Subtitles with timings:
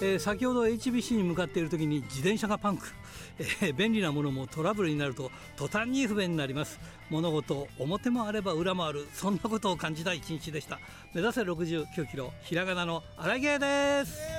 [0.00, 2.86] えー、先ほど HBC に向かっている時に自転車がパンク、
[3.40, 6.78] えー、便利なものもトラブルになると途端に不便になります。
[7.10, 9.08] 物事表もあれば裏もある。
[9.12, 10.78] そんなことを感じた一日でした。
[11.14, 14.38] 目指せ69キロひらがなの荒毛です。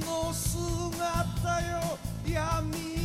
[0.00, 2.95] の姿よ闇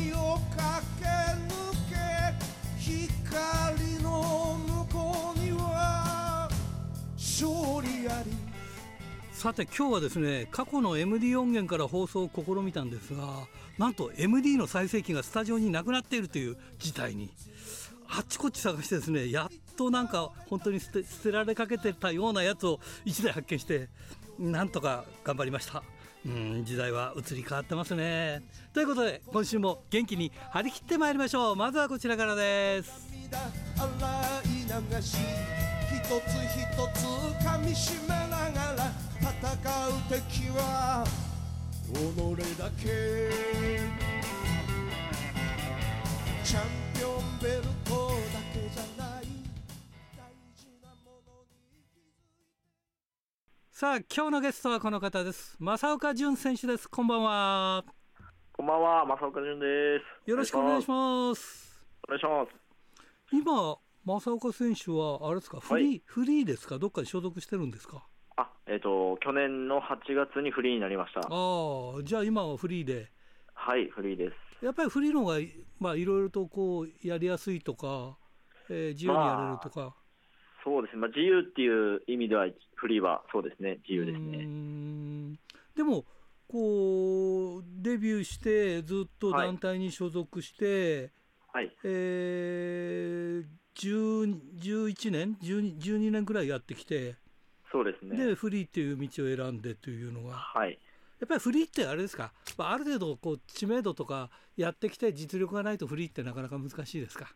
[9.33, 13.47] さて今日はですね過去の MD 音源から放送を試みたんですが
[13.79, 17.31] なんと MD の再生機がスタジオになくなっているという事態に
[18.07, 23.89] あっちこっち探してですねやっとなんか本当に捨て捨てられかけてたようなやつを1台発見して
[24.37, 25.81] なんとか頑張りました。
[26.25, 28.43] うん時代は移り変わってますね。
[28.73, 31.55] ということで今週も元気に張り切ってまいりましょう。
[31.55, 33.09] まずはこちらからです。
[33.11, 33.27] 一
[36.07, 36.19] つ一
[36.93, 37.05] つ
[37.43, 38.91] 噛みしめながら
[39.23, 39.31] 戦
[39.87, 41.05] う敵は
[41.93, 41.97] 己
[42.59, 43.31] だけ。
[46.43, 46.63] チャン
[46.93, 48.40] ピオンベルトだ
[53.81, 55.57] さあ今日のゲストはこの方です。
[55.59, 56.87] 正岡潤選手です。
[56.87, 57.83] こんばんは。
[58.53, 59.05] こんばんは。
[59.07, 59.65] 正岡潤で
[60.23, 60.29] す。
[60.29, 61.83] よろしくお願いします。
[62.07, 63.35] お願いします。
[63.35, 66.77] 今正岡選手はあれですかフリー、はい、フリーですか？
[66.77, 68.05] どっかに所属してるんですか？
[68.37, 71.21] あえっ、ー、と去年の8月にフリーになりました。
[71.21, 73.09] ああじゃあ今はフリーで。
[73.55, 74.63] はいフリーです。
[74.63, 75.39] やっぱりフリーの方が
[75.79, 78.15] まあいろいろとこうやりやすいとか、
[78.69, 79.93] えー、自由にやれるとか、まあ、
[80.63, 83.79] そうですね、まあ、自由っていう意味ではフリーはそうですね。
[83.87, 85.37] 自由ですね。
[85.75, 86.05] でも
[86.47, 91.11] こうデビューしてずっと団体に所属して、
[91.53, 97.15] はい、えー11年？12、12年くらいやってきて、
[97.71, 98.17] そうですね。
[98.17, 100.77] で、フリーっていう道を選んでというのが、はい。
[101.19, 107.33] やっぱりフリーってあれですか、ある程度こう知名度とかやってきて、実力がないとフリーってなかなか難しいですか？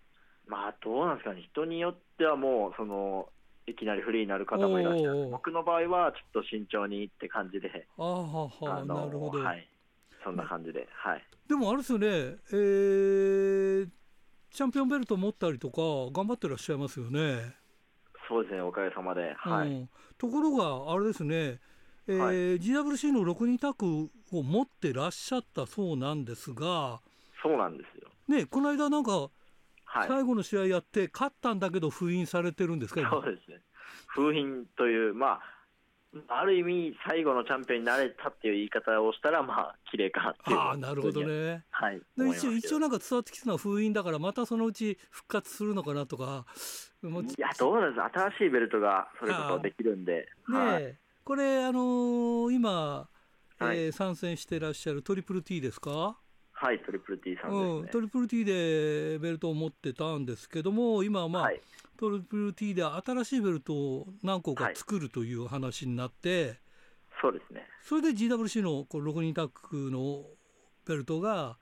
[0.47, 3.29] まあ、どうなんですかね、人によってはもう、その、
[3.67, 5.27] いきなりフリーになる方もいらっしゃる。
[5.29, 9.67] 僕の場合は、ちょっと慎重にって感じで、あははなるほど、はい、
[10.23, 11.23] そんな感じで、はい。
[11.47, 13.89] でもあれですよね、えー、
[14.51, 15.81] チャンピオンベルト持ったりとか、
[16.13, 17.55] 頑張ってらっしゃいますよね。
[18.27, 19.33] そうですね、おかげさまで。
[19.37, 21.59] はい、うん、ところが、あれですね、
[22.07, 27.01] えーはい、GWC の6人タッグを持ってらっしゃったそうなんですが、
[27.41, 28.09] そうなんですよ。
[28.27, 29.29] ね、この間なんか、
[30.07, 33.61] 最後の試合やって、勝ったんだけど封印されてるんですか、そうですね。
[34.07, 35.41] 封印という、まあ、
[36.29, 40.57] ある意味、最後のチャンピオンになれたっていう言い方をしたら、まあ、綺麗かなっていう。
[40.57, 41.65] ああ、なるほどね。
[41.71, 42.01] はい。
[42.17, 46.45] で一応、一応なんか伝わってきたのは封印だから、またそのうち復活するのかなとか。
[47.03, 47.07] い
[47.37, 50.29] や、どうなんです新しいベルトがそれこそできるんで。
[50.47, 53.09] ねはい、これ、あのー、今、
[53.59, 56.17] はい、えー、参戦してらっしゃるトリプル T ですか？
[56.65, 61.61] はい、トリプル T さんです、ね、うん、トリプル T でベルトを持ってたんですけども、今はまあ、はい、
[61.95, 66.55] トリプル T で新しいベルトを何個か作るという話になって、
[67.21, 67.67] そうですね。
[67.83, 70.23] それで GWC のこう6人タッグの
[70.87, 71.57] ベルトが、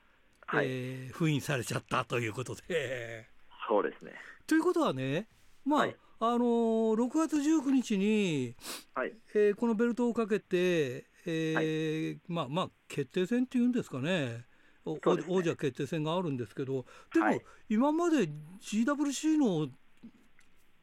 [0.48, 3.28] はい、えー、封印されちゃったということで。
[3.68, 4.14] そうですね。
[4.48, 5.28] ということはね、
[5.66, 8.56] まあ、はい、あのー、6月19日に、
[8.96, 14.46] はいえー、このベルトをかけて、えー、はい、まあまあ、決定戦っていうんですかね。
[14.86, 18.30] ね、王者決定戦があるんですけど、でも、はい、今まで
[18.62, 19.68] GWC の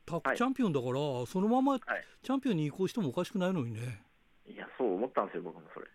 [0.07, 0.93] タッグチャンピオンだから、
[1.27, 4.03] そのままチャンピオンに移行してもおかしくないのにね。
[4.47, 5.87] いや、そう思ったんですよ、僕もそれ。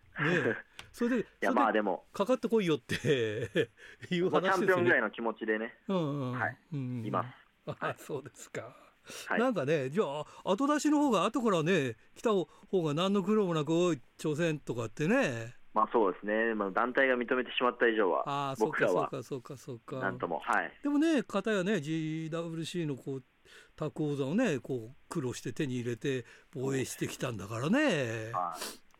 [0.42, 0.56] ね
[0.92, 2.94] それで、いや、まあでも、かかってこいよって
[4.10, 4.30] いう話ですよね。
[4.30, 7.24] チャンピオンぐらいの気持ちでね、うんうん、はい、うん、いま
[7.66, 7.74] す。
[7.80, 8.74] あ、そうですか。
[9.28, 12.46] はい、なんかね、じゃあ、後出しの方が後からね、来た方
[12.82, 13.72] が何の苦労もなく、
[14.18, 15.54] 挑戦とかってね。
[15.76, 19.96] まあそうですね、まあ、団体が認めてしまった以上は、あそうかそうかそうかそうか。
[19.96, 20.72] なんとも、はい。
[20.82, 23.24] でもね、方やね、GWC のこう
[23.76, 28.32] タク王座をねこう苦労して手に入れて防衛してきたんだからね。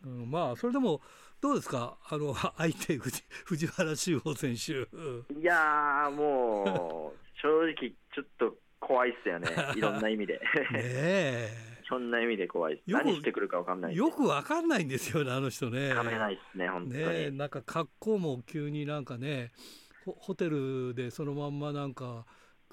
[0.04, 1.00] うん、まあそれでも
[1.40, 1.96] どうですか？
[2.10, 4.72] あの 相手藤藤原修吾選手。
[5.40, 10.34] いやもう正直ちょっと怖いっすよね いろんな意味で。
[10.34, 10.40] ね
[10.74, 11.75] え。
[11.88, 15.92] そんな意味で怖い何してくるか分かんないよく分かんないんですよねあの人ね。
[15.94, 17.04] かめないっすね本当に。
[17.04, 19.52] ねなんか格好も急になんかね
[20.04, 22.26] ホテルでそのまんまなんか。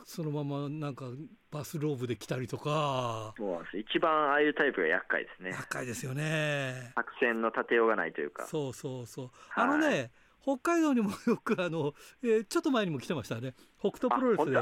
[0.05, 1.05] そのままなんか
[1.49, 3.33] バスローブで来たりとか。
[3.37, 3.77] そうです。
[3.77, 5.51] 一番ああいうタイプが厄介ですね。
[5.51, 6.91] 厄介ですよね。
[6.95, 8.45] 作戦の立てようがないというか。
[8.45, 9.29] そうそうそう。
[9.55, 10.11] あのね
[10.43, 13.53] 北海道にもよくあの、えー、ちょっと前にも来てましたね。
[13.79, 14.57] 北斗プロレスで。
[14.57, 14.61] あ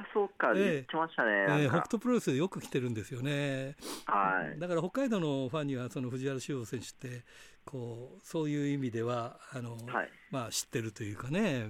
[0.00, 3.76] あそうか、言ってましたね、えー、北斗プロレスでよく来てるんですよね、
[4.06, 7.24] はい、だから北海道のファンにはその藤原修吾選手って
[7.64, 11.68] こうそういう意味ではあの、はい、まあ、知ってるというかね。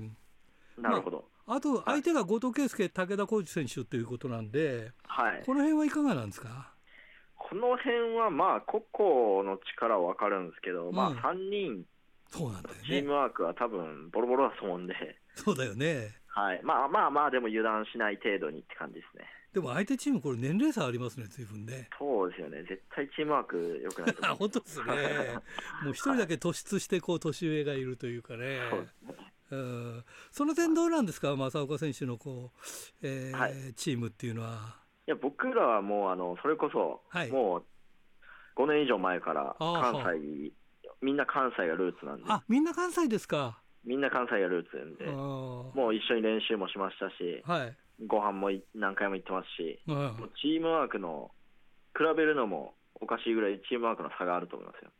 [0.77, 6.73] なるほど、まあ、あと相手が後藤圭介、武田浩二選手ということなんで、はい、この辺はいかがなんですか？
[7.35, 11.85] この辺はまあ個々の力は分かるんですけど、うん、まあ3人
[12.29, 12.83] そうなんだよね。
[12.87, 14.95] チームワークは多分ボロボロだと思うんで。
[15.35, 16.15] そうだよね。
[16.27, 16.61] はい。
[16.63, 19.25] まあまあまあ、でも油断しない程度にって感じですね。
[19.53, 21.89] でも相手チーム、これ年齢差ありますね、随分ね。
[21.99, 22.63] そうですよね。
[22.65, 24.23] 絶対チームワーク良くないと。
[24.37, 24.85] 本当ですね。
[25.83, 28.61] もう一人だけ突出して、こう、年上がいるというかね。
[28.71, 29.33] そうですね。
[29.51, 32.59] うん、その点どうなんですか、正岡選手のこう、
[33.03, 34.77] えー、はい、チームっていうのは。
[35.07, 37.65] いや僕らはもうあのそれこそ、はい、も
[38.57, 40.53] う5年以上前から関西
[41.01, 42.25] みんな関西がルーツなんで。
[42.29, 43.61] あ、みんな関西ですか？
[43.85, 51.31] みんな関西がルーツなんで、もう一緒に練習もしましたし、はい、ご飯も何回も行ってますし、はい、チームワークの、
[51.97, 54.91] 比べるのもおかしいぐらいチームワークの差があると思いますよ。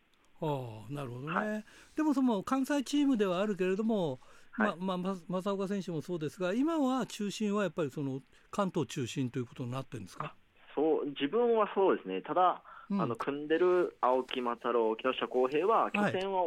[0.41, 1.65] ああなるほどね、はい、
[1.97, 4.21] でもその関西チームではあるけれども、
[4.53, 10.35] はい、まま正岡選手もそうですが、今は中心はやっぱりその関東中心ということになってるんですか？
[10.75, 16.43] そう自分はそうですね、ただ、あの組んでる青木又郎、木下康平は、拠点は、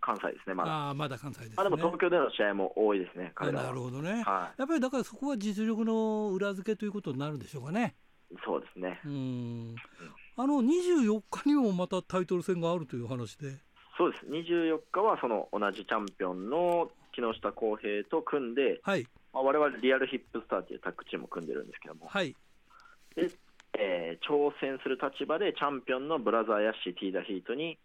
[0.00, 0.90] 関西ですね、まだ。
[0.90, 7.96] あまだ関西です、ね、あでも東京での試合も多いですね、彼らなるほどね、はい、やっぱりだからそこは実力の裏付けということになるんでしょうかね。
[8.44, 9.00] そうですね。
[9.04, 9.76] うん。
[10.36, 13.52] あの24日にもまたタイトル戦があるという話で。
[13.96, 19.06] そうです、24日はその同じチャンピオンの木下康平と組んで、はい。
[19.32, 22.34] まあ、我々リアルヒップスターというタッグチームを組んでるんですけども、はい、
[23.14, 23.30] で
[23.78, 27.78] えー、挑戦する立場でチャンピオンのブラザー・ヤッシー・ティーダ・ヒートに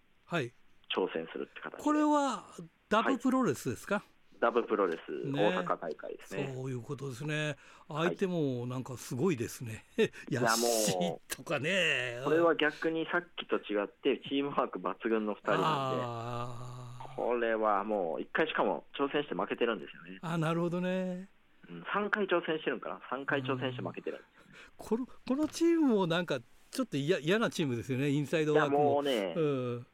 [0.95, 2.43] 挑戦するって形、はい、これは
[2.89, 4.03] ダブプロレスですか、はい、
[4.41, 6.51] ダブプロレス、ね、大阪大会ですね。
[6.55, 7.55] そういうことですね。
[7.87, 12.21] 相手もなんかすごいですね、はい、ヤッシーとかね。
[12.23, 20.19] これは逆にさっきと違ってチームワーク抜群の2人なんでこれはもう1回しかも挑戦して負けてるんですよね。
[20.21, 21.27] あなるほどね、
[21.69, 22.99] うん、3回挑戦してるんかな。
[23.11, 24.17] 3回挑戦して負けてる。
[24.17, 24.40] んです
[24.77, 26.39] このこのチームもなんか
[26.71, 28.83] ちょっと嫌嫌なチームですよね、インサイドワークも。
[28.95, 29.87] もうね、うん、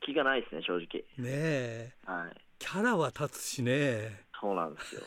[0.00, 1.04] 隙がないですね、正直。
[1.18, 4.26] ねえ、はい、キャラは立つしね。
[4.40, 5.02] そうなんですよ。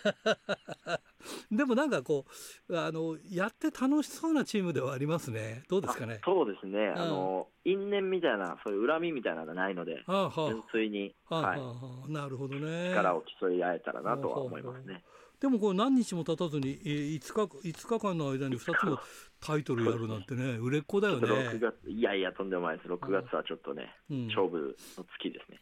[1.51, 2.25] でもなんかこ
[2.67, 5.63] うあのやって楽しそうなチームではありますね。
[5.69, 6.21] どうですかね。
[6.23, 6.89] そうですね。
[6.89, 12.89] あの因縁みたいなそういう恨みみたいなのがないので、はあはあ、純粋に、はあはあ、なるほどね。
[12.89, 14.93] 力を競い合えたらなとは思いますね。
[14.93, 18.99] はあはあでもこう何日も経たずに5日 ,5 日間の間に2つの
[19.39, 21.57] タイトルやるなんてね、 売れっ子だよね。
[21.59, 25.61] 月いやいや、とんでもないです、6月はちょっとね、うん、勝負の月ですね。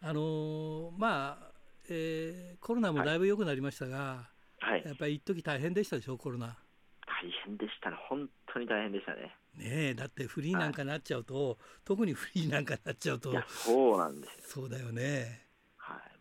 [0.00, 1.52] あのー、まあ、
[1.88, 4.28] えー、コロナもだいぶ良くなりましたが、
[4.58, 6.58] はい、やっぱり一時大変でしたでしょ、コロナ。
[7.06, 9.36] 大変でしたね、本当に大変でしたね。
[9.54, 15.51] ねだってフリーなんかなっちゃうと、はい、特にフリーなんかなっちゃうと、そうなんですそうだよね。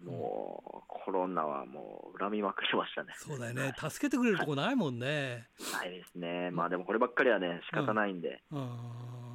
[0.06, 3.13] はい、もう、コロナはもう恨みまくりましたね。
[3.18, 3.74] そうだよね。
[3.77, 5.48] 助けてくれるとこないもんね。
[5.74, 6.51] ないですね。
[6.51, 8.42] まあでもこればっかりはね、仕方ないんで。
[8.51, 8.59] うん、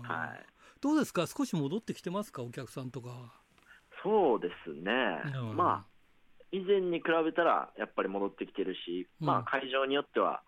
[0.03, 0.47] はい。
[0.81, 1.27] どうですか？
[1.27, 2.43] 少し戻ってきてますか？
[2.43, 3.33] お客さんとか。
[4.03, 4.93] そうですね。
[5.35, 5.87] うん、まあ、
[6.53, 10.43] 以前に比べたらやっぱり戻ってきてるし、うん、まあ会場によっては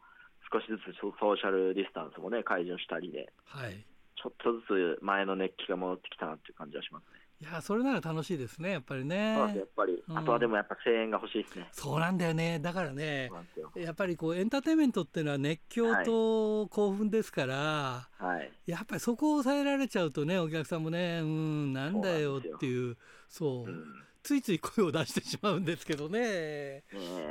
[0.53, 3.85] 少しずつソーシャルディスタンスもね、解除したりで、はい、
[4.17, 7.21] ちょっとずつ前の熱気が戻ってきたなっていう感じはしますね。
[7.41, 9.39] いやそれなら楽しいですねやっぱりね。
[9.39, 11.69] やっぱり、うん、あとはでもやっぱ声援が欲しいですね。
[11.71, 12.59] そうなんだよね。
[12.59, 13.31] だからね
[13.77, 22.97] やっぱりこうエンターテインメントっていうのは熱狂と興奮ですから、はい、やっぱりそこを抑えられちゃうとねお客さんもねうんなんだよっていう
[23.29, 23.85] そう、うん、
[24.25, 26.83] ついつい声を出してしまうんですけどね、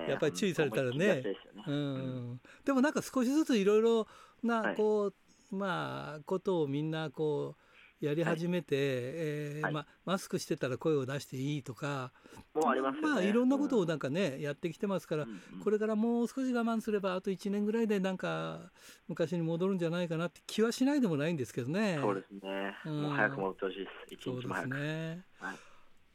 [0.07, 1.23] やっぱり注意されたらね、ね、
[1.67, 4.07] うん、でもなんか少しずついろいろ
[4.41, 5.13] なこう、はい、
[5.51, 7.66] まあことをみんなこう
[7.99, 12.11] やり始めて、はい、えーはい、ま、マスクしてたら声を出していいとか
[12.53, 18.71] もうあります、ね、まあいろんなことをなんかね、うん、やってきてますから、うんうん、これからもう少し我慢すればあと1年ぐらいでなんか
[19.07, 21.97] 昔に戻るんじゃないかなって気はしないでもないんですけどね。
[21.99, 22.75] そうですね。
[22.85, 24.15] うん、もう早く戻ってほしいです。
[24.15, 24.69] 一日も早く。
[24.69, 25.23] そうですね。
[25.39, 25.66] はい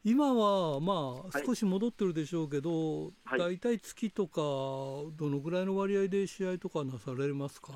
[0.04, 4.40] 今はまあ少し戻ってるでしょうけど、はい、大体月とか、
[5.16, 7.73] どのぐらいの割合で試合とかなされますか、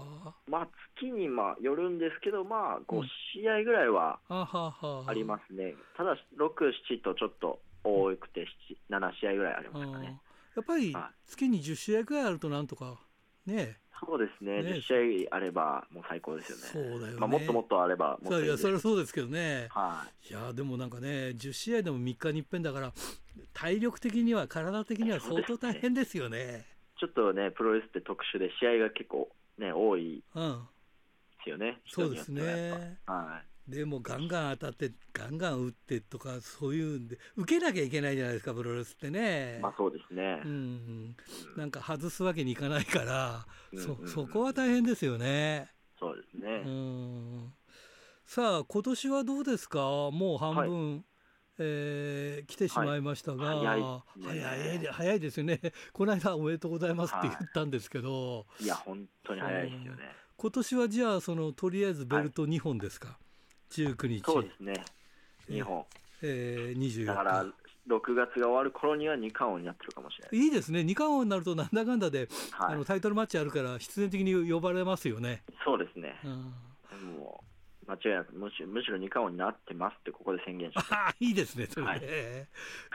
[0.49, 3.03] まあ、月にまあよるんですけど、まあ、5
[3.41, 6.49] 試合ぐらいはありますね、ただ、6、
[6.91, 8.45] 7とちょっと多くて
[8.91, 10.21] 7試合ぐらいありますかね。
[10.57, 12.99] やっぱり月に10試合ぐらいあるとなんとか
[13.47, 14.63] ねそうですね。
[14.63, 16.91] ね10試合あればもう最高ですよね。
[16.91, 17.19] そうだよね。
[17.19, 19.69] まあ、もっともっとあればもっといいやそれはそうですけどね。
[19.71, 20.29] はい。
[20.29, 22.93] いやでもなんかね10試合でも3日に一遍だから
[23.55, 26.67] 体力的には体的には相当大変ですよね。
[26.99, 30.69] ちょっとねプロレスって特殊で試合が結構ね多いうん。
[31.39, 31.81] ですよね。
[31.87, 32.99] そうですね。
[33.07, 40.41] ぱはいでもガンガン当たってガンガン打ってとかそういうんで受けなきゃいけないじゃないですかプロレスってね、まあそうですね。
[40.45, 41.17] う、ん
[41.57, 44.09] なんか外すわけにいかないから、そうんうんうん。
[44.09, 45.69] そこは大変ですよね。
[45.99, 47.53] そうですね、うん。
[48.25, 49.81] さあ今年はどうですか？
[50.13, 51.05] もう半分、
[51.59, 53.81] えー来てしまいましたが、はい。
[53.81, 54.43] 早いですね。
[54.43, 55.61] 早い早いですよね。
[55.93, 63.19] この間おめでとうございますって言ったんですけど、い、や本当に早いですよね、今年はじゃあそのとりあえずベルト2本ですか、
[63.71, 64.23] 19日。
[64.25, 64.85] そうですね。
[65.49, 65.85] 日本。
[66.23, 67.47] えー、24日だから
[67.89, 70.83] 6月が終わる頃には2冠王になってるかもしれない、いいですね。
[70.83, 75.43] 二冠王になるとなんだかんだで、はい、あのタイトルマッチあるから必然的に呼ばれますよね。
[75.65, 76.19] そうですね。
[76.25, 76.33] うん。
[77.19, 77.56] もう
[77.89, 80.95] 間違いなくむしむしろ2冠王になってますってここで宣言します。
[80.95, 81.87] あ いいですね、それ。
[81.87, 81.91] ね。
[81.91, 82.01] はい。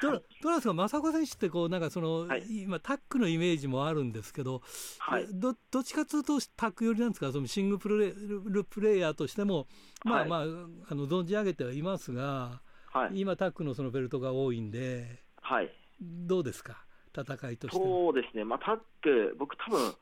[0.02, 2.44] どうどうなんですか、正子選手ってこう、なんかその、はい。
[2.64, 4.62] 今、タックのイメージもあるんですけど、
[5.00, 5.28] はい。
[5.32, 9.68] どどっちかというと、タック寄りなんですか、そのシングルプレープレイヤーとしても、
[10.04, 10.30] まあはい。
[10.30, 13.20] まあ、あの存じ上げてはいますが、はい。
[13.20, 15.72] 今、タックのそのベルトが多いんで、はい。
[16.02, 17.86] どうですか、戦いとしては。
[17.86, 18.44] そうですね。
[18.44, 19.94] まあタッグ僕多分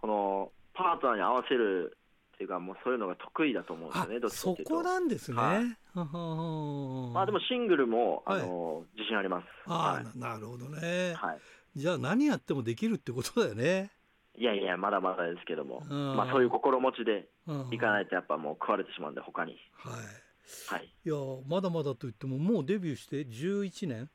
[0.00, 1.98] このパートナーに合わせる
[2.38, 4.74] っていうかもうそういうのが得意だと思うんですあよねどっちかそっていうと。
[4.76, 5.36] こなんですね。
[5.36, 5.56] はい。
[5.92, 8.42] はははまあでもシングルも、はい。
[8.42, 9.44] あの自信あります。
[9.66, 11.10] あはあ、ななるほどね。
[11.10, 11.14] い、。
[11.14, 11.40] はい。
[11.74, 13.90] じゃあ、何やってもできるってことだよね。
[14.36, 16.16] いやいやまだまだですけども、うん。
[16.16, 19.56] まあそういう心持ちでうんいかないとやっぱもう食われてしまうんで他に。
[19.74, 20.74] はい。
[20.76, 20.88] はい。
[21.04, 21.14] いや
[21.48, 24.08] まだまだと言ってももうデビューして11年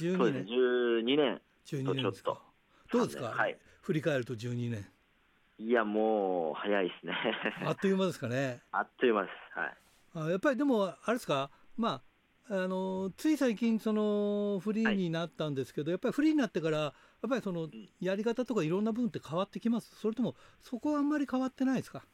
[0.00, 0.46] ？12そうですね。
[0.46, 2.40] 年12年12年ですか。
[2.90, 3.58] ちょっどうですか、はい。
[3.82, 4.86] 振り返ると12年
[5.58, 7.14] いやもう早いですね。
[7.64, 8.62] あっという間ですかね。
[8.72, 9.58] あっという間です。
[9.58, 9.76] はい。
[10.26, 11.50] あやっぱりでもあれですか？
[11.76, 12.02] ま
[12.50, 16.92] ああのつい最近そのフリーになったんですけど、やっぱりフリーになってからやっ
[17.28, 17.68] ぱりその
[18.00, 19.96] やり方とかいろんな部分って変わってきます？
[19.96, 22.04] それともそこはあんまり変わってないですか？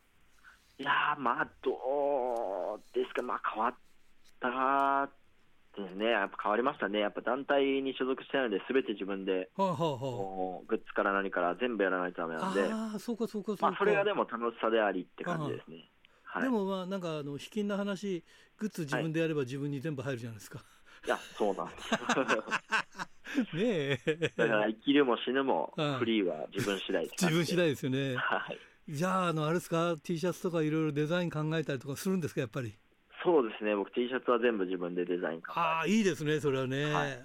[0.78, 3.22] いやーまあどうですか？
[3.22, 3.74] まあ変わっ
[4.40, 5.10] た
[5.80, 6.98] ねやっぱ変わりましたね。
[7.00, 9.78] やっぱ団体に所属してないので全て自分ではあはあ
[10.68, 12.68] グッズから何から全部やらないとダメなんで。
[12.70, 15.88] あそうかそうかそうか、まあそれがでも楽しさでありって感じですね。
[16.24, 16.42] はい。
[16.42, 18.24] でもまあなんかあの卑近な話
[18.58, 20.60] グッズ自分でやれば自分に全部入るじゃないですか、
[21.06, 21.96] いやそうなんです
[23.56, 24.32] ねえ。
[24.36, 28.16] だから生きるも死ぬもうんフリーは自分次第自分次第ですよね。
[28.16, 28.58] はい。
[28.88, 32.74] じゃああのあれですか？T シャツとかいろいろデザイン考えたりとかするんですかやっぱり？
[33.24, 33.74] そうですね。
[33.76, 37.22] 僕 T シャツは全部自分でデザインああいいですねそれはね、はい。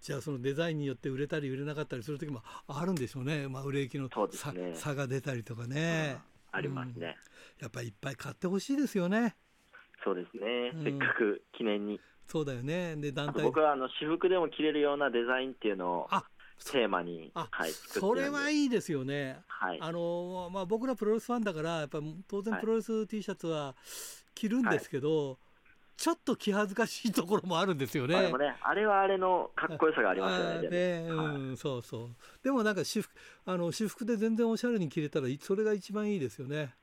[0.00, 4.74] じゃあそのデザインによって売れたり売れなかったりする時もあるんでしょうね、まあ、売れ行きの差,、ね。
[4.74, 6.18] 差が出たりとかね、
[6.50, 7.16] ありますね、
[7.60, 9.36] やっぱりいっぱい買ってほしいですよね。
[10.04, 10.84] そうですね、うん。
[10.84, 12.00] せっかく記念に。
[12.26, 12.96] そうだよね。
[12.96, 13.42] で団体。
[13.42, 16.24] 僕はあの私服でも着れるようなデザインっていうのをあ
[16.70, 19.38] テーマに、あはい、作それはいいですよね。
[19.46, 22.60] はい、あのまあ、僕らプロレスファンだからやっぱ当然はい。
[22.60, 23.74] プロレス T シャツは
[24.34, 25.38] 着るんですけど、
[25.96, 28.32] ちょっと気恥ずかしいところもあるんですよね。
[28.32, 30.54] ね、あれはあれのかっこよさがありますよね。
[30.54, 32.10] あーでもねうん、そうそう。
[32.42, 33.12] でもなんか私服
[33.44, 36.74] あの私服で全然おしゃれに着れたらいそれが一番いいですよね。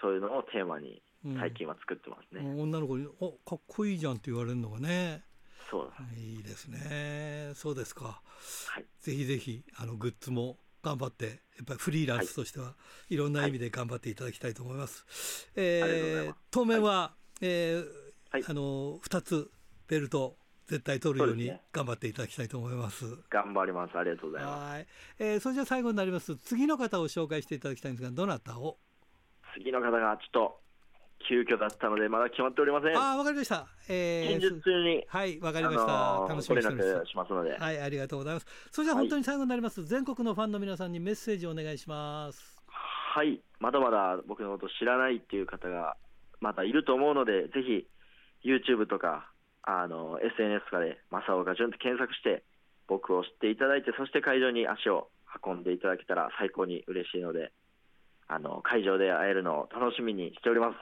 [0.00, 2.42] そういうのをテーマにうん最近は作ってますね。
[2.42, 5.24] うん女の子に「おかっこいいじゃん」って言われるのがね
[5.70, 8.22] そういいですねそうですか
[8.70, 10.56] はい、ぜひぜひあのグッズも
[10.88, 11.30] 頑張ってや
[11.62, 12.74] っぱりフリーランスとしては
[13.10, 13.16] い。
[13.16, 15.50] ろんな意味で頑張っていただきたいと思います。
[15.54, 16.38] えありがとうございーます。
[16.50, 17.84] 当面は、えー
[18.30, 18.44] はい。
[18.48, 19.50] あの2つ
[19.86, 23.04] ベルト絶対取るように頑張っていただきたいと思います。
[23.30, 23.98] 頑張ります。
[23.98, 24.72] ありがとうございます。
[24.72, 24.86] はい、
[25.18, 26.36] えーそれじゃあ最後になります。
[26.36, 28.78] 次の方を紹介していただきたいんですがどなたを？
[29.56, 30.60] 次の方がちょっと
[31.26, 32.96] 急遽だったので、まだ決まっておりません。
[32.96, 33.66] ああわかりました。
[33.88, 38.46] えー近日中に、はいわかありました、のー楽しみにししますので、はい、ありがとうございます。
[38.70, 39.84] それじゃあはい本当に最後になります。
[39.84, 42.58] 全国のファンの皆さんにメッセージをお願いします。
[42.68, 45.96] はい、まだまだ僕のこと知らないっていう方が
[46.40, 47.86] まだいると思うので、ぜひ
[48.44, 49.30] YouTube とか
[49.62, 52.44] あの SNS とかで「正岡潤」って検索して
[52.86, 55.10] 僕を知っていただいて、そして会場に足を
[55.44, 57.52] 運んでいただけたら最高に嬉しいので、
[58.28, 60.76] あの会場で会えるのを楽しみにしております。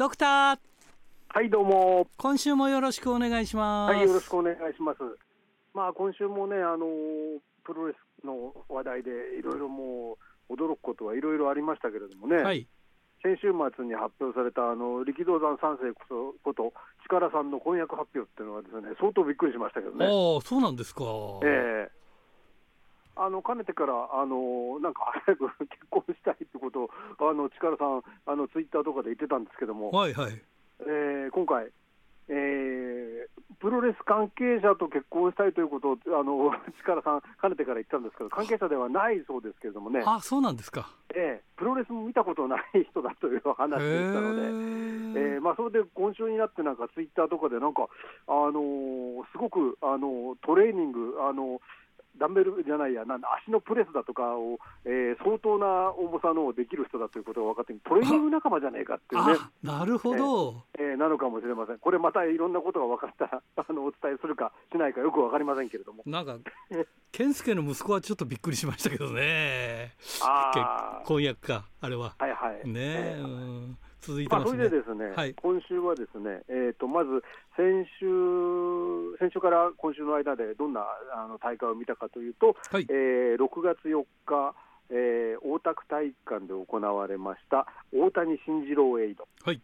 [0.00, 0.58] ドクター、
[1.28, 2.06] はい、どうも。
[2.16, 3.92] 今週もよろしくお願いします。
[3.92, 4.98] はい、よろしくお願いします。
[5.74, 6.86] まあ、今週もね、あの
[7.64, 10.16] プロレスの話題で、いろいろも
[10.48, 12.36] う驚くことはいろいろありましたけれどもね。
[12.36, 12.66] はい、
[13.22, 16.72] 先週末に発表されたあの力道山三世ことこと
[17.04, 20.06] 力さんの婚約発表っていうのはですね、相当びっくりしましたけどね。
[20.06, 21.04] ああ、そうなんですか。
[21.44, 21.99] ええ
[23.20, 30.32] あのかねてからあのなんか 早く結婚したいってことをあの力さんあのツイッターとかで言ってたんですけども、はいはい。
[30.80, 31.70] えー今回、
[32.28, 36.50] えープロレス関係者と結婚したいということをあの
[36.80, 40.88] 力さんかねてから言ったんですけど関係者ではないそうですけれどもね、あ、そうなんですか。
[41.14, 44.42] えープロレスも見たことない人だという話でしたので。
[45.20, 47.86] えへーまあ、それで今週になって、なんかツイッターとかで、なんか、
[48.26, 51.60] あのーすごく、あのートレーニング、あのー
[52.18, 60.64] ダンベルじゃないや、なんだ足のプレスだとかを、えー相当な重さのをできる人だということが分かって、トレーニング仲間じゃねえかっていうね、あ、なるほど。
[60.78, 66.36] えーなのかもしれません、これまたいろんなことが分かったら、 あのお伝えするかしないかよく分かりませんけれども、なんか、
[67.12, 69.94] 健介の息子はちょっとびっくりしましたけどね。
[70.22, 72.14] あ結婚約か、あれは。
[72.18, 72.68] はいはい。
[72.68, 74.52] ねえ、えーうん続いてまあ、そ。
[74.56, 75.34] れでですね、はい。
[75.34, 77.22] 今週はですね、えー、とまず
[77.56, 78.06] 先週、
[79.18, 82.86] 先週から今週の間でどんなあの大会を見たかというと、はい。
[82.88, 84.54] えー6月4日、
[84.90, 89.60] えー大田区体育館で行われました大谷慎次郎エイド、はい。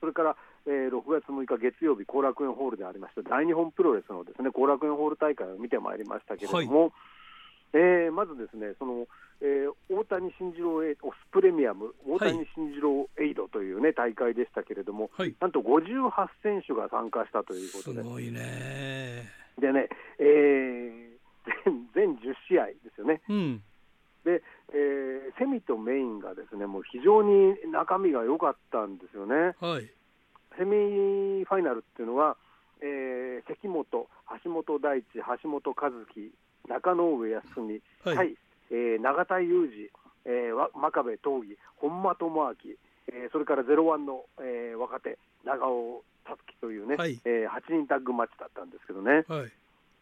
[0.00, 6.92] それから、えー6月6日月曜日、後楽園ホールでありました大日本プロレスのですね後楽園ホール大会を見てまいりましたけれども、
[7.74, 9.06] えーまずですね、その
[9.40, 15.34] えー大谷慎次郎エイオスプレミアム、大谷慎次郎エイドという、ね、大会でしたけれども、はい。
[15.40, 16.10] なんと58
[16.42, 19.28] 選手が参加したというこすとで、ごいね。
[19.60, 21.18] でね、えー
[21.64, 23.20] 全 全10試合ですよね。
[23.28, 23.62] うん。
[24.24, 29.54] で、えーセミとメインがですねもう非常に中身が良かったんですよね。
[29.60, 29.88] はい。
[30.56, 32.36] セミファイナルっていうのは、
[32.80, 34.08] えー関本、
[34.44, 35.06] 橋本大地、
[35.42, 36.32] 橋本和樹、
[36.68, 38.34] 中野上康文、はい対、
[38.70, 39.90] えー永田裕二、
[40.24, 42.54] えーわ真壁闘技、本間智明、
[43.08, 49.52] えーそれからゼロワンの、えー若手、長尾達樹というね、はいえー8人タッグマッチだったんですけどね、はい。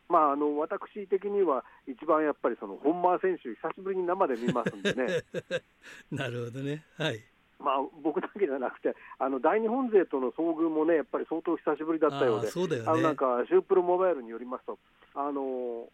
[0.09, 5.25] まあ、あの私的には一番やっぱりその本間選手、久しぶりに生で見ますんでね。
[6.13, 6.85] なるほどね。
[6.97, 7.21] はい。
[7.59, 14.79] まあ、僕だけじゃなくて、あの大日本勢との遭遇もね、やっぱり相当久しぶりだったようで、あねあのなんか、シュープロモバイルによりますと、
[15.15, 15.87] あのー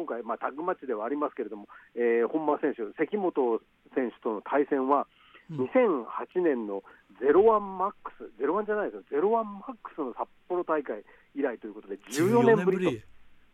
[0.00, 3.60] 今回、まあ、タッグマッチではありますけれども、えー本間選手、関本
[3.94, 6.84] 選手との対戦は、うん2008年の
[7.20, 11.02] ゼロワンマックス、ゼロワンじゃないですよ、ゼロワンマックスの札幌大会
[11.34, 13.06] 以来ということで、14年ぶりと、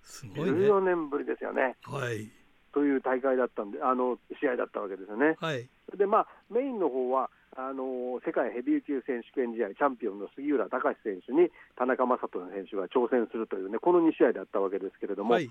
[0.02, 0.58] すごいね。
[0.68, 2.28] 14年ぶりですよね、はい。
[2.74, 5.36] という大会だったんで、あの試合だったわけですよね。
[5.40, 5.66] はい。
[5.96, 15.50] でまあ、メインの方はあの世界ヘビー級選手権試合チャンピオンの杉浦隆選手に田中将人選手が挑戦するというねこの2試合だったわけですけれども、はい。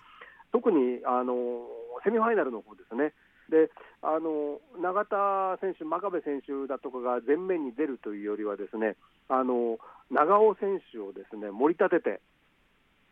[0.55, 1.67] 特にあの
[2.05, 3.11] セミファイナルの方ですね。
[3.51, 3.69] で
[4.01, 8.95] あの永田選手、真壁選手だとかが前面に出るというよりは、ですね
[9.27, 9.77] あの
[10.09, 12.21] 長尾選手をですね盛り立てて、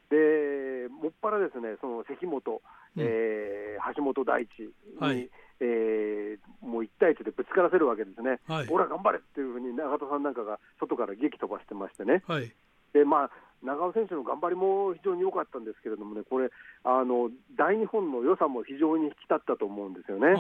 [0.08, 2.62] でもっぱらですねその関本、
[2.95, 5.29] えー橋本大地に、はい。
[5.60, 8.67] えーもう1対1でぶつからせるわけですね、はい。
[8.67, 12.51] ほら、頑張れっていうふうに永田さんなんかが外から激飛ばしてましてね、はい。
[12.93, 13.32] でまあ、
[13.63, 16.49] 長尾選手の頑張りも非常に良かったんですけれどもね、これ、
[16.84, 20.36] あの大日本の良さも非常に引き立ったと思うんですよね。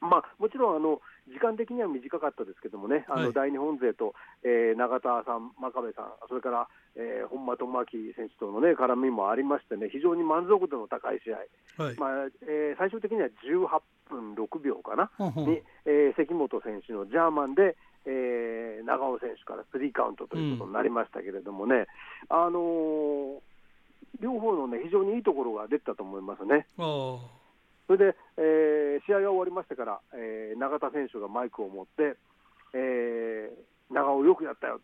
[0.00, 3.24] まあ、もちろんあの時間的には短かったですけどもね、あはい。
[3.24, 4.14] の大日本勢と、
[4.44, 11.96] えー永田さん、真壁さん、それから、えー本間智明選手との、ね、絡みもありましてね、非常に満足度の高い試合、はい。
[11.98, 15.48] まあえー最終的には18分6秒かな、ほんほん。
[15.50, 17.74] に、えー関本選手のジャーマンで、えー
[18.88, 21.86] 長尾選手からスリーカウントということになりましたけれどもね、
[22.30, 23.38] あのー
[24.20, 26.66] 両方のね、非常にいいところが出てたと思いますね。
[27.86, 32.16] それで、えー試合が終わりましてから、えー永田選手がマイクを持って、
[32.72, 34.80] えー長尾よくやったよ、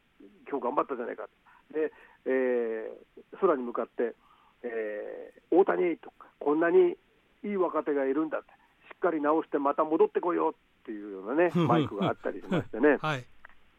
[0.49, 1.27] 今日頑張ったじゃないか
[1.73, 1.91] で、
[2.27, 4.15] えー空に向かって、
[4.63, 6.97] えー大谷と、こんなに
[7.43, 8.49] いい若手がいるんだって、
[8.93, 12.99] しっかり直してまた戻ってこいよっていうようなね、 マイクがあったりしましてね。
[13.01, 13.25] はい。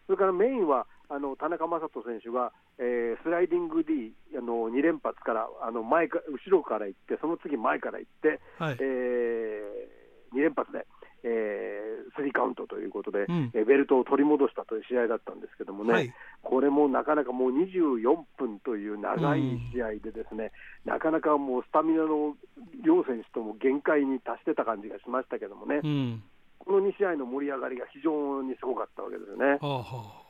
[0.06, 8.78] それからメインはあの田中将人選手が、えースライディング D あの2連発からあの前か後ろから行って、その次前から行って、はい。
[8.80, 9.90] え
[10.34, 10.86] 2連発で、
[11.24, 16.14] えースリーカウントということで、うんえーベルトを取り戻したという試合だったんですけどもね、はい。
[16.44, 19.42] これもなかなかもう24分という長い
[19.74, 20.52] 試合で、ですね、
[20.86, 22.36] なかなかもうスタミナの
[22.84, 26.24] 両選手とも限界に達してた感じがしましたけどもね、うん。
[26.60, 29.58] この2試合の盛り上がりが非常にすごかったわけですよね。
[29.60, 30.26] はあは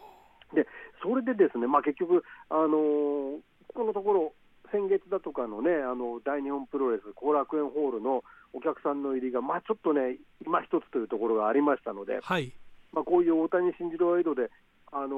[0.54, 0.68] で
[1.02, 4.34] それでですね、まあ、結局、あのーここのところ、
[4.72, 12.54] 先月だとかのね、あの大日本プロレス後楽園ホールのお客さんの入りが、まあ、ちょっとね、今一つというところがありましたのであ。、はい。
[12.94, 14.50] まあ、こういう大谷慎次郎エイドで、
[14.96, 15.18] ああの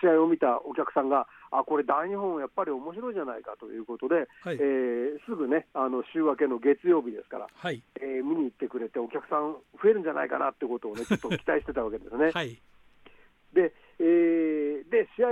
[0.00, 4.54] 試合を見たお客さんが、あこれ、大日本、やっぱり面白いじゃないかということで、はい。
[4.54, 7.82] えーすぐね、あの週明けの月曜日ですから、はい。
[8.00, 12.30] えー見に行ってくれて、お客さん増えるんじゃないかなってことをね、 ちょっと期待してたわけですね。
[12.30, 12.60] はい。
[13.52, 15.28] で、えーで試合、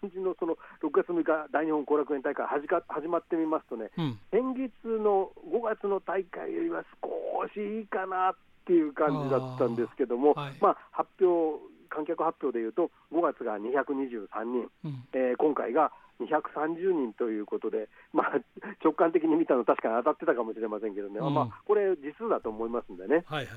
[0.00, 4.18] 肝心のその6月6日、大日本後楽園大会始か始まってみますとね、うん。
[4.30, 10.54] 先月の5月の大会よりは少しいいかなっていう感じだったんですけども、はい。
[10.60, 15.04] まあ、発表、観客発表でいうと、5月が223人、うん。
[15.12, 18.40] えー今回が230人ということで、まあ、
[18.84, 21.34] 直感的に見たの、確かに当たってたかもしれませんけどね、うん。
[21.34, 23.56] まあ、これ、実数だと思いますんでね、はいは